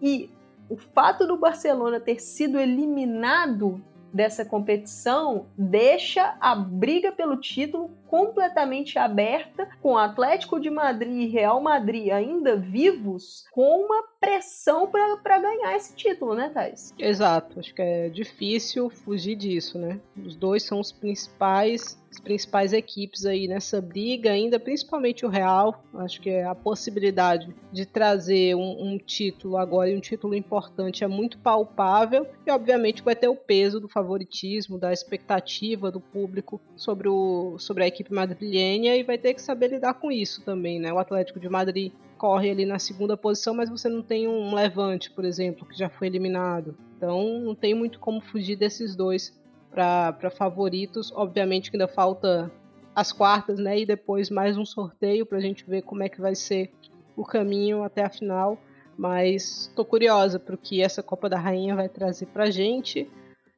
[0.00, 0.30] E
[0.70, 3.82] o fato do Barcelona ter sido eliminado
[4.16, 11.60] dessa competição deixa a briga pelo título completamente aberta, com Atlético de Madrid e Real
[11.60, 16.94] Madrid ainda vivos, com uma pressão para ganhar esse título, né, Thais?
[16.98, 20.00] Exato, acho que é difícil fugir disso, né?
[20.24, 25.82] Os dois são os principais as principais equipes aí nessa briga, ainda principalmente o Real.
[25.94, 31.06] Acho que a possibilidade de trazer um, um, título agora e um título importante é
[31.06, 37.08] muito palpável e obviamente vai ter o peso do favoritismo, da expectativa do público sobre,
[37.08, 40.92] o, sobre a equipe madrilhenha e vai ter que saber lidar com isso também, né?
[40.92, 45.10] O Atlético de Madrid corre ali na segunda posição, mas você não tem um Levante,
[45.10, 46.76] por exemplo, que já foi eliminado.
[46.96, 49.36] Então não tem muito como fugir desses dois
[49.76, 51.12] para favoritos.
[51.12, 52.50] Obviamente que ainda falta
[52.94, 53.80] as quartas, né?
[53.80, 56.72] E depois mais um sorteio para a gente ver como é que vai ser
[57.14, 58.58] o caminho até a final.
[58.96, 63.06] Mas estou curiosa para o que essa Copa da Rainha vai trazer para a gente.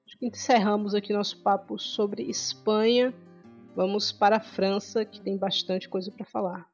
[0.05, 3.15] Acho que encerramos aqui nosso papo sobre Espanha.
[3.77, 6.69] Vamos para a França, que tem bastante coisa para falar.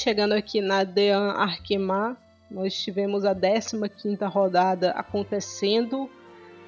[0.00, 2.16] Chegando aqui na Dean Arkema,
[2.50, 6.08] nós tivemos a 15ª rodada acontecendo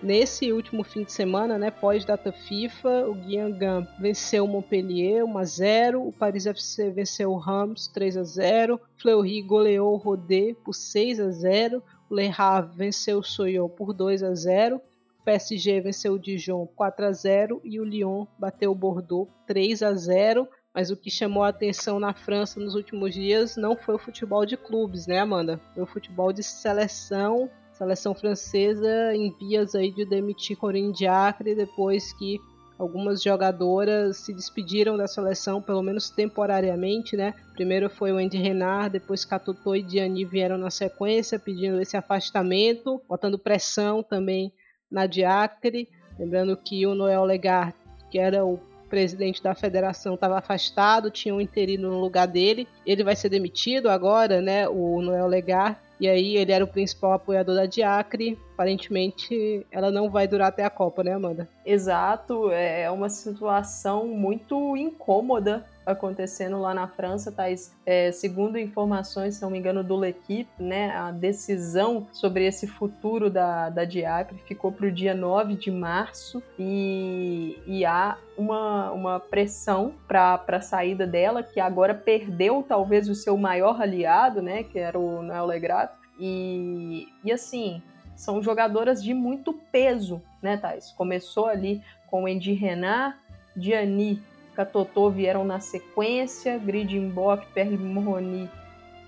[0.03, 5.45] nesse último fim de semana, né, pós-data FIFA, o Guingamp venceu o Montpellier 1 a
[5.45, 10.75] 0, o Paris FC venceu o Rams 3 a 0, Fleury goleou o Rodé por
[10.75, 15.81] 6 a 0, o Le Havre venceu o Soyot por 2 a 0, o PSG
[15.81, 20.49] venceu o Dijon 4 a 0 e o Lyon bateu o Bordeaux 3 a 0.
[20.75, 24.47] Mas o que chamou a atenção na França nos últimos dias não foi o futebol
[24.47, 25.61] de clubes, né, Amanda?
[25.75, 32.13] Foi o futebol de seleção, seleção francesa em vias aí de demitir Corinne Diacre depois
[32.15, 32.41] que
[32.79, 37.35] algumas jogadoras se despediram da seleção, pelo menos temporariamente, né?
[37.53, 43.01] Primeiro foi o Andy Renard, depois Catutô e Diani vieram na sequência pedindo esse afastamento,
[43.09, 44.53] botando pressão também
[44.91, 45.89] na Diacre.
[46.19, 47.75] Lembrando que o Noel Legard,
[48.11, 48.59] que era o
[48.93, 52.69] presidente da federação estava afastado, tinha um interino no lugar dele.
[52.85, 54.69] Ele vai ser demitido agora, né?
[54.69, 55.83] O Noel Legar.
[55.99, 58.39] E aí ele era o principal apoiador da Diacre.
[58.63, 61.49] Aparentemente ela não vai durar até a Copa, né, Amanda?
[61.67, 67.75] Exato, é uma situação muito incômoda acontecendo lá na França, Thais.
[67.85, 73.29] É, segundo informações, se não me engano, do L'Equipe, né, a decisão sobre esse futuro
[73.29, 79.19] da, da Diacre ficou para o dia 9 de março e, e há uma, uma
[79.19, 84.79] pressão para a saída dela, que agora perdeu talvez o seu maior aliado, né, que
[84.79, 86.01] era o Noel Legrato.
[86.21, 87.83] E, e assim,
[88.23, 90.93] são jogadoras de muito peso, né, Thais?
[90.93, 93.17] Começou ali com Andy Renard,
[93.57, 94.23] Diani
[94.55, 98.49] Catotô vieram na sequência, Gridimbock, Perle Moroni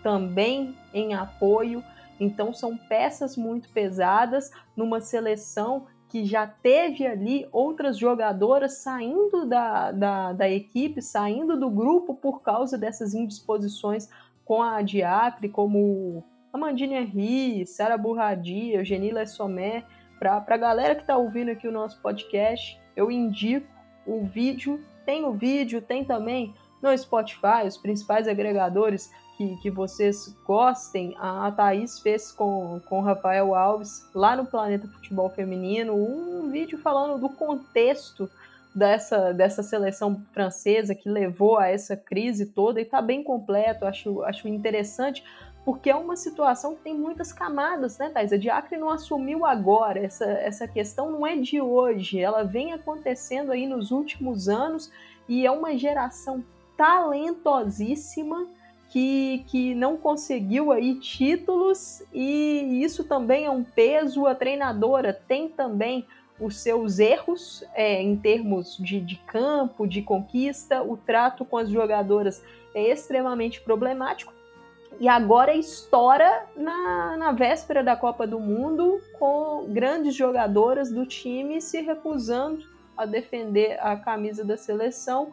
[0.02, 1.80] também em apoio.
[2.18, 9.92] Então são peças muito pesadas numa seleção que já teve ali outras jogadoras saindo da,
[9.92, 14.08] da, da equipe, saindo do grupo por causa dessas indisposições
[14.44, 16.24] com a Diacre, como
[16.54, 19.84] Amandine Henry, Sara Burradi, Eugenila Sommer.
[20.18, 23.66] Para a galera que está ouvindo aqui o nosso podcast, eu indico
[24.06, 30.34] o vídeo tem o vídeo, tem também no Spotify, os principais agregadores que, que vocês
[30.46, 31.14] gostem.
[31.18, 37.18] A, Thaís fez com, com Rafael Alves lá no Planeta Futebol Feminino um vídeo falando
[37.18, 38.30] do contexto
[38.74, 44.22] dessa, dessa seleção francesa que levou a essa crise toda e está bem completo, acho,
[44.22, 45.24] acho interessante,
[45.64, 48.32] porque é uma situação que tem muitas camadas, né, Thais?
[48.32, 53.50] A Diacre não assumiu agora, essa, essa questão não é de hoje, ela vem acontecendo
[53.50, 54.92] aí nos últimos anos
[55.26, 56.44] e é uma geração
[56.76, 58.46] talentosíssima
[58.90, 64.26] que, que não conseguiu aí títulos e isso também é um peso.
[64.26, 66.06] A treinadora tem também
[66.38, 71.70] os seus erros é, em termos de, de campo, de conquista, o trato com as
[71.70, 72.42] jogadoras
[72.74, 74.34] é extremamente problemático
[75.00, 81.60] e agora estoura na, na véspera da Copa do Mundo com grandes jogadoras do time
[81.60, 82.64] se recusando
[82.96, 85.32] a defender a camisa da seleção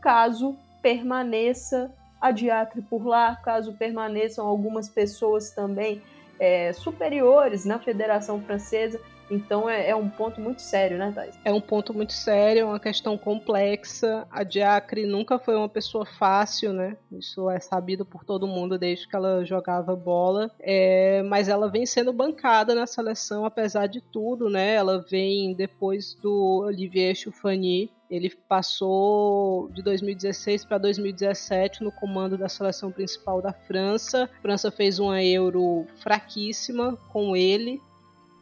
[0.00, 6.02] caso permaneça a Diacre por lá, caso permaneçam algumas pessoas também
[6.38, 9.00] é, superiores na Federação Francesa
[9.32, 11.38] então é, é, um ponto muito sério, né, Thais?
[11.44, 14.26] É um ponto muito sério, é uma questão complexa.
[14.30, 16.96] A Diacre nunca foi uma pessoa fácil, né?
[17.10, 20.50] Isso é sabido por todo mundo desde que ela jogava bola.
[20.60, 24.74] É, mas ela vem sendo bancada na seleção, apesar de tudo, né?
[24.74, 32.46] Ela vem depois do Olivier Choufani, ele passou de 2016 para 2017 no comando da
[32.46, 34.24] seleção principal da França.
[34.24, 37.80] A França fez uma Euro fraquíssima com ele,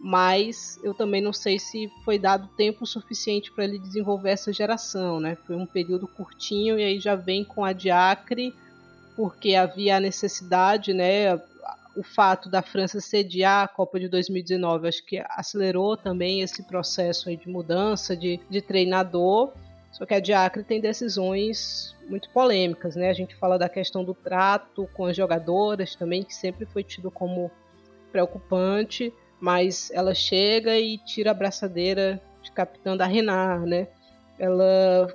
[0.02, 5.20] mas eu também não sei se foi dado tempo suficiente para ele desenvolver essa geração,
[5.20, 5.36] né?
[5.46, 8.54] Foi um período curtinho e aí já vem com a Diacre,
[9.14, 11.34] porque havia a necessidade, né?
[11.94, 17.36] O fato da França sediar a Copa de 2019 acho que acelerou também esse processo
[17.36, 19.52] de mudança de, de treinador.
[19.92, 23.10] Só que a Diacre tem decisões muito polêmicas, né?
[23.10, 27.10] A gente fala da questão do trato com as jogadoras também, que sempre foi tido
[27.10, 27.50] como
[28.10, 33.88] preocupante mas ela chega e tira a braçadeira de capitã da Renard, né?
[34.38, 35.08] Ela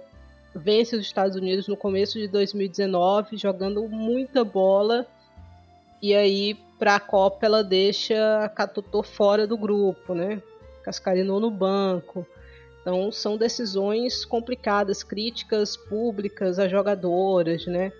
[0.56, 5.06] vence os Estados Unidos no começo de 2019, jogando muita bola,
[6.02, 10.42] e aí para a Copa ela deixa a Catotô fora do grupo, né?
[10.84, 12.26] Cascarinou no banco.
[12.82, 17.92] Então são decisões complicadas, críticas públicas a jogadoras, né?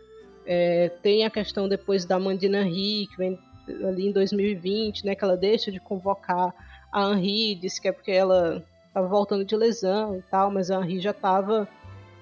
[0.46, 5.24] É, tem a questão depois da Mandina Henry, que vem ali em 2020, né, que
[5.24, 6.54] ela deixa de convocar
[6.92, 10.82] a Henri, disse que é porque ela estava voltando de lesão e tal, mas a
[10.82, 11.68] Henri já estava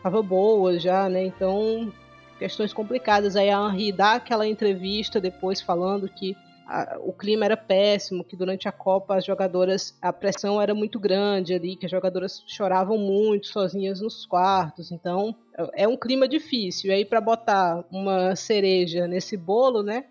[0.02, 1.24] tava boa já, né?
[1.26, 1.92] Então,
[2.38, 3.36] questões complicadas.
[3.38, 6.36] Aí a Henri dá aquela entrevista depois falando que
[6.68, 11.00] a, o clima era péssimo, que durante a Copa as jogadoras, a pressão era muito
[11.00, 14.92] grande ali, que as jogadoras choravam muito sozinhas nos quartos.
[14.92, 15.36] Então,
[15.74, 16.92] é um clima difícil.
[16.92, 20.06] E aí para botar uma cereja nesse bolo, né?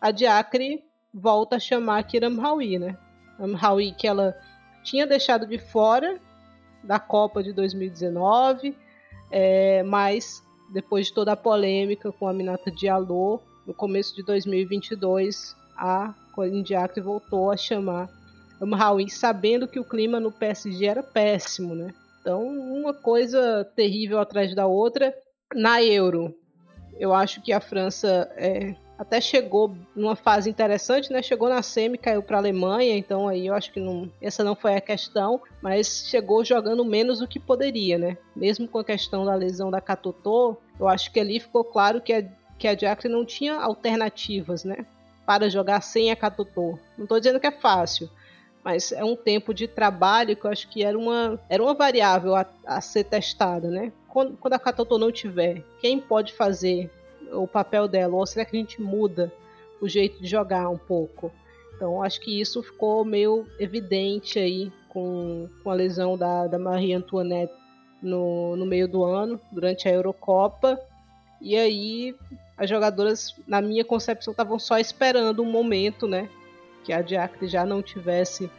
[0.00, 2.96] A Diacre volta a chamar Kiram Hawi, né?
[3.60, 4.36] Hawi que ela
[4.82, 6.18] tinha deixado de fora
[6.82, 8.76] da Copa de 2019,
[9.30, 10.42] é, mas
[10.72, 16.62] depois de toda a polêmica com a Minata Diallo, no começo de 2022, a Corinne
[16.62, 18.08] Diacre voltou a chamar
[18.60, 21.94] Amraoui, sabendo que o clima no PSG era péssimo, né?
[22.20, 25.14] Então, uma coisa terrível atrás da outra.
[25.54, 26.34] Na Euro,
[26.98, 31.22] eu acho que a França é, até chegou numa fase interessante, né?
[31.22, 34.56] Chegou na semi, caiu para a Alemanha, então aí eu acho que não, essa não
[34.56, 38.18] foi a questão, mas chegou jogando menos do que poderia, né?
[38.34, 42.12] Mesmo com a questão da lesão da Catotô, eu acho que ali ficou claro que
[42.12, 42.24] a,
[42.58, 44.84] que a Jackson não tinha alternativas, né?
[45.24, 46.76] Para jogar sem a Catotô.
[46.96, 48.10] Não estou dizendo que é fácil,
[48.64, 52.34] mas é um tempo de trabalho que eu acho que era uma, era uma variável
[52.34, 53.92] a, a ser testada, né?
[54.08, 56.90] Quando, quando a Catotô não tiver, quem pode fazer
[57.32, 58.14] o papel dela?
[58.14, 59.32] Ou será que a gente muda
[59.80, 61.32] o jeito de jogar um pouco?
[61.76, 66.92] Então acho que isso ficou meio evidente aí com, com a lesão da, da Marie
[66.92, 67.52] Antoinette
[68.02, 70.80] no, no meio do ano, durante a Eurocopa.
[71.40, 72.16] E aí
[72.56, 76.28] as jogadoras, na minha concepção, estavam só esperando um momento, né?
[76.82, 78.50] Que a Diacre já não tivesse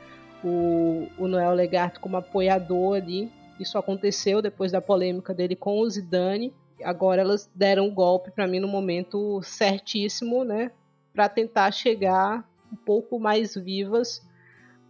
[0.41, 3.29] o, o Noel Legarte como apoiador ali.
[3.59, 6.53] Isso aconteceu depois da polêmica dele com o Zidane
[6.83, 10.71] agora elas deram o golpe para mim no momento certíssimo, né?
[11.13, 14.21] Para tentar chegar um pouco mais vivas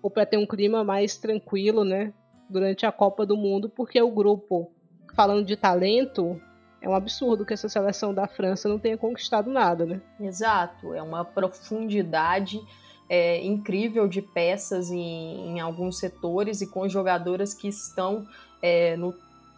[0.02, 2.14] ou para ter um clima mais tranquilo, né?
[2.50, 4.72] Durante a Copa do Mundo, porque o grupo,
[5.16, 6.42] falando de talento,
[6.82, 10.02] é um absurdo que essa seleção da França não tenha conquistado nada, né?
[10.20, 12.60] Exato, é uma profundidade
[13.10, 18.26] é, incrível de peças em, em, alguns setores e com jogadoras que estão
[18.62, 19.14] é, no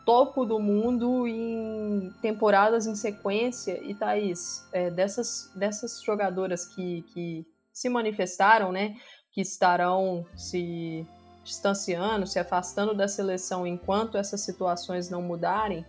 [0.05, 3.79] topo do mundo em temporadas em sequência.
[3.83, 8.95] E Thaís, é, dessas, dessas jogadoras que, que se manifestaram, né,
[9.31, 11.05] que estarão se
[11.43, 15.85] distanciando, se afastando da seleção enquanto essas situações não mudarem,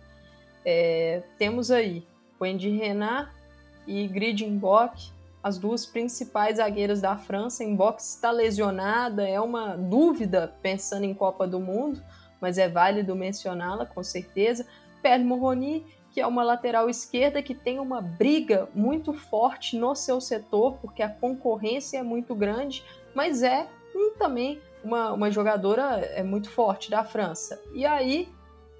[0.65, 2.05] é, temos aí
[2.41, 3.29] Wendy Renard
[3.85, 5.11] e Gridinbock,
[5.43, 7.63] as duas principais zagueiras da França.
[7.63, 12.01] Em box está lesionada, é uma dúvida pensando em Copa do Mundo
[12.43, 14.67] mas é válido mencioná-la com certeza.
[15.01, 20.19] Perle Morroni, que é uma lateral esquerda que tem uma briga muito forte no seu
[20.19, 22.83] setor, porque a concorrência é muito grande,
[23.15, 23.65] mas é
[23.95, 27.61] um, também uma, uma jogadora é muito forte da França.
[27.73, 28.27] E aí,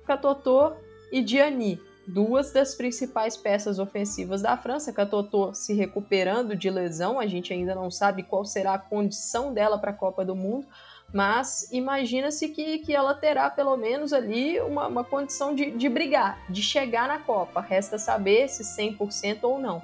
[0.06, 0.74] Catotô
[1.10, 4.92] e Diani, duas das principais peças ofensivas da França.
[4.92, 9.78] Catotô se recuperando de lesão, a gente ainda não sabe qual será a condição dela
[9.78, 10.68] para a Copa do Mundo,
[11.14, 16.44] mas imagina-se que, que ela terá pelo menos ali uma, uma condição de, de brigar,
[16.50, 17.62] de chegar na Copa.
[17.62, 19.80] Resta saber se 100% ou não.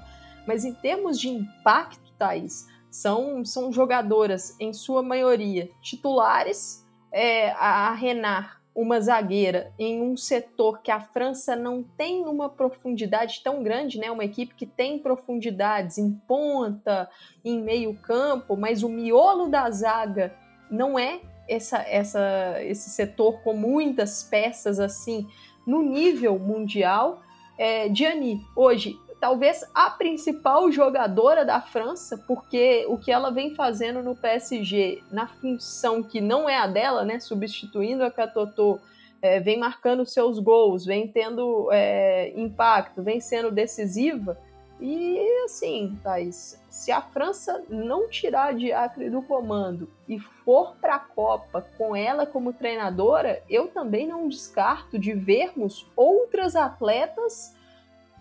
[0.48, 6.84] Mas em termos de impacto, Thaís, são, são jogadoras, em sua maioria, titulares.
[7.12, 13.42] É, a Renard, uma zagueira, em um setor que a França não tem uma profundidade
[13.44, 14.10] tão grande, né?
[14.10, 17.08] Uma equipe que tem profundidades em ponta,
[17.46, 20.36] em meio campo, mas o miolo da zaga
[20.70, 25.28] não é essa, essa, esse setor com muitas peças assim
[25.66, 27.22] no nível mundial.
[27.58, 34.02] É, Gianni, hoje, talvez a principal jogadora da França, porque o que ela vem fazendo
[34.02, 38.80] no PSG, na função que não é a dela, né, substituindo a Catotô,
[39.22, 44.38] é, vem marcando seus gols, vem tendo é, impacto, vem sendo decisiva.
[44.80, 50.96] E assim, Thais, se a França não tirar de Acre do comando e for para
[50.96, 57.54] a Copa com ela como treinadora, eu também não descarto de vermos outras atletas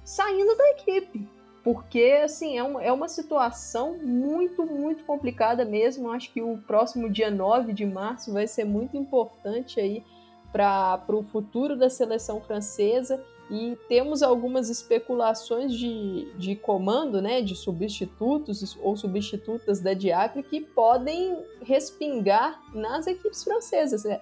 [0.02, 1.28] saindo da equipe.
[1.62, 6.10] Porque, assim, é uma, é uma situação muito, muito complicada mesmo.
[6.10, 10.02] Acho que o próximo dia 9 de março vai ser muito importante aí
[10.50, 17.54] para o futuro da seleção francesa e temos algumas especulações de, de comando, né, de
[17.54, 24.20] substitutos ou substitutas da Diacre que podem respingar nas equipes francesas, né,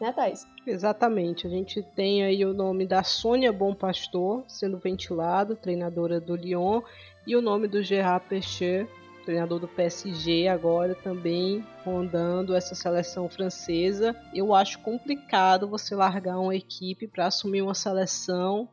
[0.00, 0.46] né Thais?
[0.66, 1.46] Exatamente.
[1.46, 6.82] A gente tem aí o nome da Sônia Bom Pastor sendo ventilado, treinadora do Lyon,
[7.26, 8.88] e o nome do Gerard Pechet,
[9.24, 14.14] treinador do PSG agora também rondando essa seleção francesa.
[14.32, 18.68] Eu acho complicado você largar uma equipe para assumir uma seleção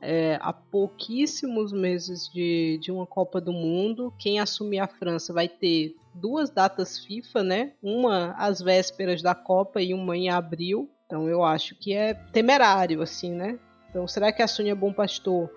[0.00, 4.12] é, há pouquíssimos meses de, de uma Copa do Mundo.
[4.18, 7.72] Quem assumir a França vai ter duas datas FIFA, né?
[7.82, 10.90] Uma às vésperas da Copa e uma em abril.
[11.06, 13.58] Então eu acho que é temerário, assim, né?
[13.90, 15.50] Então será que a Sônia Bom Pastor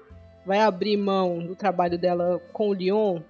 [0.46, 3.22] vai abrir mão do trabalho dela com o Lyon?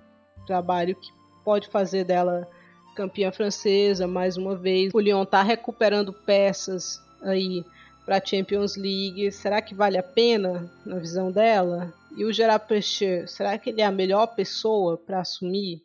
[0.46, 1.12] Trabalho que
[1.44, 2.48] pode fazer dela
[2.96, 4.94] campeã francesa mais uma vez.
[4.94, 7.64] O Lyon está recuperando peças aí
[8.06, 9.32] para a Champions League.
[9.32, 11.94] Será que vale a pena na visão dela?
[12.16, 15.82] E o Gerard Pechet, será que ele é a melhor pessoa para assumir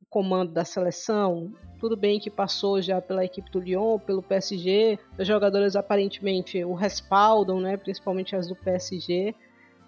[0.00, 1.52] o comando da seleção?
[1.80, 4.98] Tudo bem que passou já pela equipe do Lyon, pelo PSG.
[5.18, 7.76] As jogadoras aparentemente o respaldam, né?
[7.76, 9.34] principalmente as do PSG.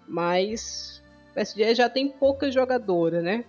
[0.07, 1.01] Mas
[1.31, 3.45] o PSG já tem pouca jogadora, né?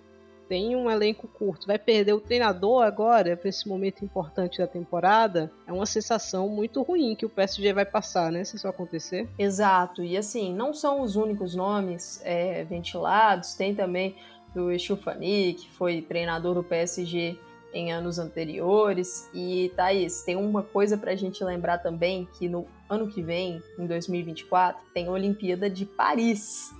[0.49, 5.53] Tem um elenco curto, vai perder o treinador agora, para esse momento importante da temporada,
[5.67, 8.45] é uma sensação muito ruim que o PSG vai passar, né?
[8.45, 9.29] Se isso acontecer.
[9.39, 14.17] Exato, e assim, não são os únicos nomes é, ventilados, tem também
[14.55, 17.39] do Estufani, que foi treinador do PSG
[17.73, 19.29] em anos anteriores.
[19.35, 23.63] E Thaís, tem uma coisa para a gente lembrar também, que no ano que vem,
[23.79, 26.73] em 2024, tem a Olimpíada de Paris,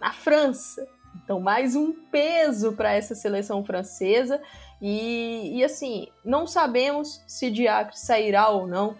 [0.00, 0.86] na França.
[1.24, 4.40] Então, mais um peso para essa seleção francesa.
[4.80, 8.96] E, e, assim, não sabemos se Diacre sairá ou não.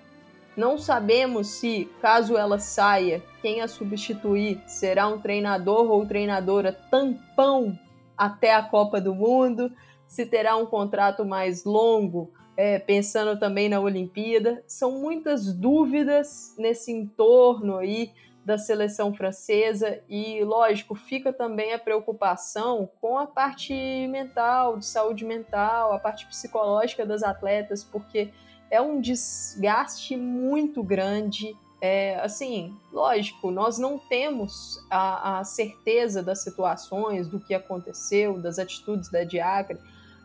[0.57, 7.79] Não sabemos se, caso ela saia, quem a substituir será um treinador ou treinadora tampão
[8.17, 9.71] até a Copa do Mundo,
[10.09, 14.65] se terá um contrato mais longo, é, pensando também na Olimpíada.
[14.67, 18.13] São muitas dúvidas nesse entorno aí
[18.47, 23.75] da seleção francesa e, lógico, fica também a preocupação com a parte
[24.07, 28.31] mental, de saúde mental, a parte psicológica das atletas, porque
[28.71, 31.57] é um desgaste muito grande.
[31.81, 38.61] É, assim, lógico, nós não temos a, a certeza das situações, do que aconteceu, das
[38.61, 39.77] atitudes da Diacre,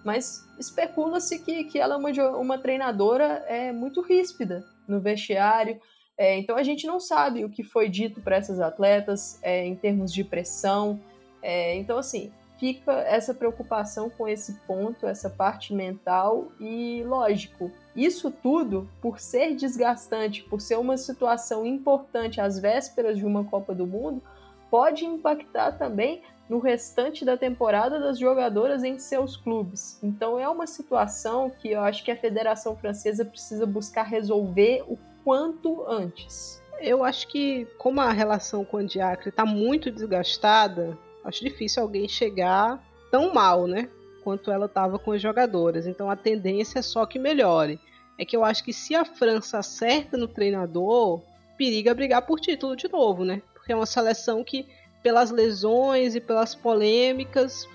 [0.06, 5.82] mas especula-se que, que ela é uma, uma treinadora é, muito ríspida no vestiário,
[6.18, 9.76] é, então a gente não sabe o que foi dito para essas atletas é, em
[9.76, 11.00] termos de pressão.
[11.42, 18.30] É, então, assim, fica essa preocupação com esse ponto, essa parte mental, e lógico, isso
[18.30, 23.88] tudo, por ser desgastante, por ser uma situação importante às vésperas de uma Copa do
[23.88, 24.22] Mundo,
[24.70, 29.98] pode impactar também no restante da temporada das jogadoras em seus clubes.
[30.04, 34.98] Então é uma situação que eu acho que a Federação Francesa precisa buscar resolver o
[35.24, 36.62] quanto antes.
[36.80, 42.08] Eu acho que, como a relação com a Diacre está muito desgastada, acho difícil alguém
[42.08, 43.90] chegar tão mal, né?
[44.24, 45.86] Quanto ela estava com as jogadoras.
[45.86, 47.80] Então a tendência é só que melhore.
[48.18, 51.22] É que eu acho que se a França acerta no treinador,
[51.58, 53.42] periga brigar por título de novo, né?
[53.54, 54.68] Porque é uma seleção que,
[55.04, 57.68] pelas lesões e pelas polêmicas,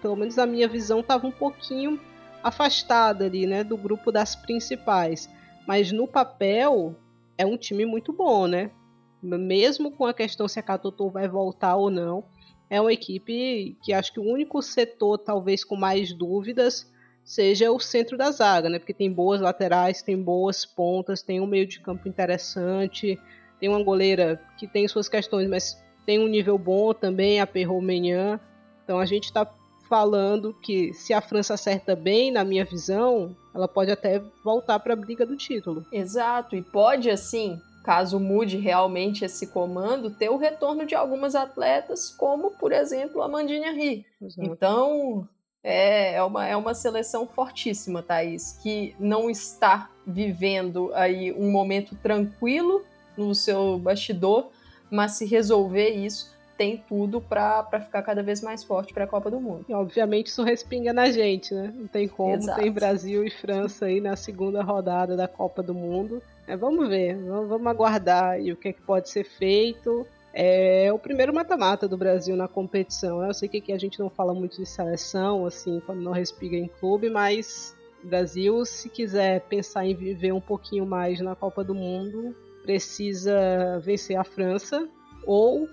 [0.00, 2.00] pelo menos a minha visão, estava um pouquinho
[2.42, 3.64] afastada ali, né?
[3.64, 5.28] Do grupo das principais.
[5.66, 6.94] Mas no papel
[7.38, 8.70] é um time muito bom, né?
[9.22, 12.24] Mesmo com a questão se a Katoto vai voltar ou não,
[12.68, 16.90] é uma equipe que acho que o único setor talvez com mais dúvidas
[17.24, 18.78] seja o centro da zaga, né?
[18.78, 23.18] Porque tem boas laterais, tem boas pontas, tem um meio de campo interessante,
[23.60, 27.80] tem uma goleira que tem suas questões, mas tem um nível bom também, a Perro
[27.80, 28.40] Menhan.
[28.82, 29.48] Então a gente está
[29.92, 34.94] falando que se a França acerta bem, na minha visão, ela pode até voltar para
[34.94, 35.84] a briga do título.
[35.92, 42.08] Exato, e pode assim, caso mude realmente esse comando, ter o retorno de algumas atletas,
[42.08, 44.06] como por exemplo a Mandinha Ri.
[44.38, 45.28] Então,
[45.62, 51.94] é, é, uma, é uma seleção fortíssima, Thaís, que não está vivendo aí um momento
[51.96, 52.82] tranquilo
[53.14, 54.48] no seu bastidor,
[54.90, 59.28] mas se resolver isso, tem tudo para ficar cada vez mais forte para a Copa
[59.28, 59.64] do Mundo.
[59.68, 61.74] E obviamente isso respinga na gente, né?
[61.76, 62.60] Não tem como, Exato.
[62.60, 66.22] tem Brasil e França aí na segunda rodada da Copa do Mundo.
[66.46, 70.06] É, vamos ver, vamos, vamos aguardar e o que, é que pode ser feito.
[70.32, 73.18] É o primeiro mata-mata do Brasil na competição.
[73.18, 73.30] Né?
[73.30, 76.54] Eu sei que aqui a gente não fala muito de seleção, assim, quando não respira
[76.54, 81.74] em clube, mas Brasil, se quiser pensar em viver um pouquinho mais na Copa do
[81.74, 84.88] Mundo, precisa vencer a França
[85.26, 85.68] ou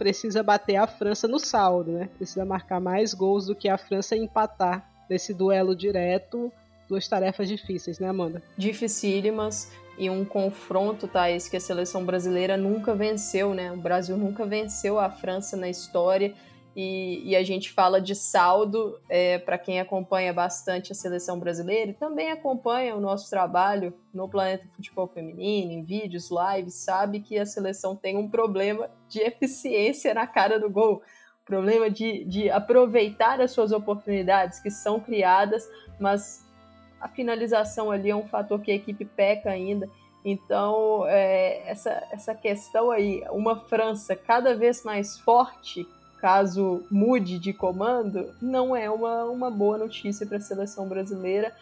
[0.00, 2.08] precisa bater a França no saldo, né?
[2.16, 6.50] Precisa marcar mais gols do que a França empatar nesse duelo direto.
[6.88, 8.42] Duas tarefas difíceis, né, Amanda?
[8.56, 13.70] Dificílimas e um confronto, Thaís, que a seleção brasileira nunca venceu, né?
[13.70, 16.32] O Brasil nunca venceu a França na história
[16.80, 21.90] e, e, a gente fala de saldo é, para quem acompanha bastante a seleção brasileira
[21.90, 27.38] e também acompanha o nosso trabalho no Planeta Futebol Feminino, em vídeos, lives, sabe que
[27.38, 31.02] a seleção tem um problema de eficiência na cara do gol,
[31.44, 36.46] problema de, de aproveitar as suas oportunidades que são criadas, mas
[36.98, 39.86] a finalização ali é um fator que a equipe peca ainda.
[40.24, 45.86] Então, é, essa, essa questão aí, uma França cada vez mais forte
[46.20, 51.54] caso mude de comando, não é uma, uma boa notícia para a seleção brasileira.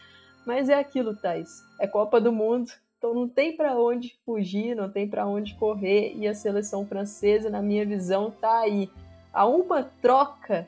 [0.44, 1.62] Mas é aquilo, Thais.
[1.78, 6.14] É Copa do Mundo, então não tem para onde fugir, não tem para onde correr.
[6.16, 8.90] E a seleção francesa, na minha visão, tá aí.
[9.32, 10.66] Há uma troca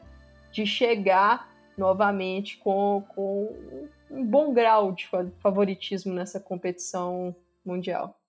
[0.52, 3.52] de chegar novamente com, com
[4.10, 5.08] um bom grau de
[5.40, 7.34] favoritismo nessa competição
[7.64, 8.19] mundial.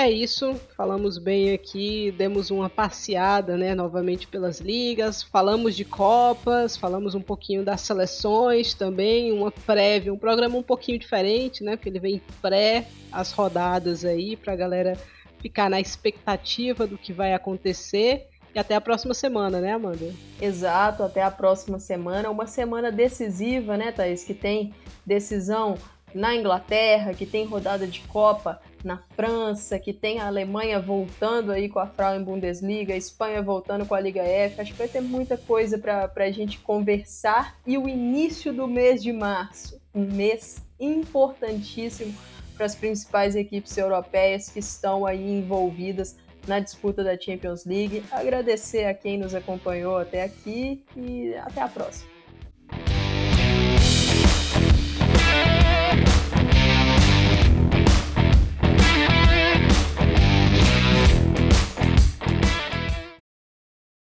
[0.00, 6.74] É isso, falamos bem aqui, demos uma passeada, né, novamente pelas ligas, falamos de copas,
[6.74, 11.90] falamos um pouquinho das seleções também, uma prévia, um programa um pouquinho diferente, né, porque
[11.90, 14.96] ele vem pré as rodadas aí pra galera
[15.38, 18.26] ficar na expectativa do que vai acontecer.
[18.54, 20.12] E até a próxima semana, né, Amanda?
[20.40, 22.30] Exato, até a próxima semana.
[22.30, 24.24] Uma semana decisiva, né, Thaís?
[24.24, 24.74] Que tem
[25.06, 25.76] decisão
[26.12, 31.68] na Inglaterra, que tem rodada de Copa na França, que tem a Alemanha voltando aí
[31.68, 34.60] com a Frauen Bundesliga, a Espanha voltando com a Liga F.
[34.60, 37.58] Acho que vai ter muita coisa para a gente conversar.
[37.66, 42.14] E o início do mês de março, um mês importantíssimo
[42.56, 46.16] para as principais equipes europeias que estão aí envolvidas
[46.46, 48.02] na disputa da Champions League.
[48.10, 52.19] Agradecer a quem nos acompanhou até aqui e até a próxima.